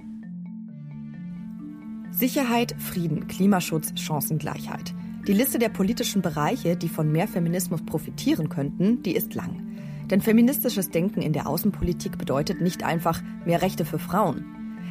Sicherheit, 2.11 2.75
Frieden, 2.79 3.27
Klimaschutz, 3.27 3.91
Chancengleichheit. 3.99 4.93
Die 5.27 5.33
Liste 5.33 5.59
der 5.59 5.69
politischen 5.69 6.21
Bereiche, 6.21 6.77
die 6.77 6.87
von 6.87 7.11
mehr 7.11 7.27
Feminismus 7.27 7.83
profitieren 7.85 8.47
könnten, 8.47 9.03
die 9.03 9.15
ist 9.15 9.33
lang. 9.33 9.61
Denn 10.09 10.21
feministisches 10.21 10.91
Denken 10.91 11.21
in 11.21 11.33
der 11.33 11.47
Außenpolitik 11.47 12.17
bedeutet 12.17 12.61
nicht 12.61 12.83
einfach 12.83 13.21
mehr 13.45 13.61
Rechte 13.61 13.83
für 13.85 13.99
Frauen. 13.99 14.45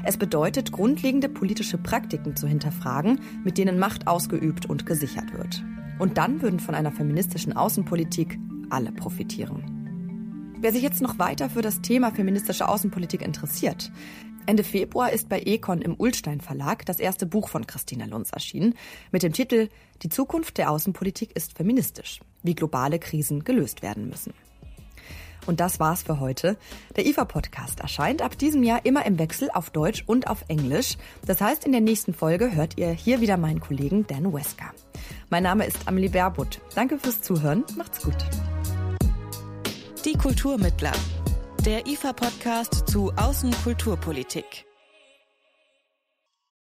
Es 0.05 0.19
bedeutet, 0.19 0.71
grundlegende 0.71 1.31
politische 1.31 1.79
Praktiken 1.79 2.37
zu 2.37 2.47
hinterfragen, 2.47 3.21
mit 3.43 3.57
denen 3.57 3.79
Macht 3.79 4.07
ausgeübt 4.07 4.67
und 4.67 4.85
gesichert 4.85 5.33
wird. 5.33 5.65
Und 5.99 6.19
dann 6.19 6.43
würden 6.43 6.61
von 6.61 6.75
einer 6.75 6.93
feministischen 6.93 7.55
Außenpolitik 7.55 8.39
alle 8.69 8.93
profitieren. 8.93 9.84
Wer 10.65 10.73
sich 10.73 10.83
jetzt 10.83 11.03
noch 11.03 11.19
weiter 11.19 11.51
für 11.51 11.61
das 11.61 11.83
Thema 11.83 12.11
feministische 12.11 12.67
Außenpolitik 12.67 13.21
interessiert, 13.21 13.93
Ende 14.47 14.65
Februar 14.65 15.13
ist 15.13 15.29
bei 15.29 15.43
Econ 15.43 15.83
im 15.83 15.95
Ulstein 15.95 16.41
Verlag 16.41 16.87
das 16.87 17.01
erste 17.01 17.27
Buch 17.27 17.51
von 17.51 17.67
Christina 17.67 18.07
Lunz 18.07 18.31
erschienen 18.31 18.75
mit 19.13 19.23
dem 19.23 19.35
Titel 19.35 19.69
Die 20.01 20.09
Zukunft 20.09 20.57
der 20.57 20.71
Außenpolitik 20.71 21.37
ist 21.37 21.55
feministisch, 21.55 22.21
wie 22.43 22.55
globale 22.55 22.99
Krisen 22.99 23.45
gelöst 23.45 23.83
werden 23.83 24.09
müssen. 24.09 24.33
Und 25.45 25.61
das 25.61 25.81
war's 25.81 26.03
für 26.03 26.19
heute. 26.19 26.57
Der 26.97 27.05
IFA-Podcast 27.05 27.81
erscheint 27.81 28.23
ab 28.23 28.39
diesem 28.39 28.63
Jahr 28.63 28.87
immer 28.87 29.05
im 29.05 29.19
Wechsel 29.19 29.51
auf 29.53 29.69
Deutsch 29.69 30.05
und 30.07 30.29
auf 30.29 30.47
Englisch. 30.49 30.97
Das 31.27 31.43
heißt, 31.43 31.67
in 31.67 31.73
der 31.73 31.83
nächsten 31.83 32.15
Folge 32.15 32.57
hört 32.57 32.79
ihr 32.79 32.89
hier 32.89 33.21
wieder 33.21 33.37
meinen 33.37 33.61
Kollegen 33.61 34.07
Dan 34.07 34.33
Wesker. 34.33 34.73
Mein 35.29 35.43
Name 35.43 35.67
ist 35.67 35.87
Amelie 35.87 36.09
Baerbutt. 36.09 36.63
Danke 36.75 36.97
fürs 36.97 37.21
Zuhören. 37.21 37.65
Macht's 37.77 38.01
gut. 38.01 38.17
Die 40.05 40.19
Kulturmittler. 40.19 40.93
Der 41.65 41.87
IFA-Podcast 41.87 42.87
zu 42.91 43.11
Außenkulturpolitik. 43.17 44.67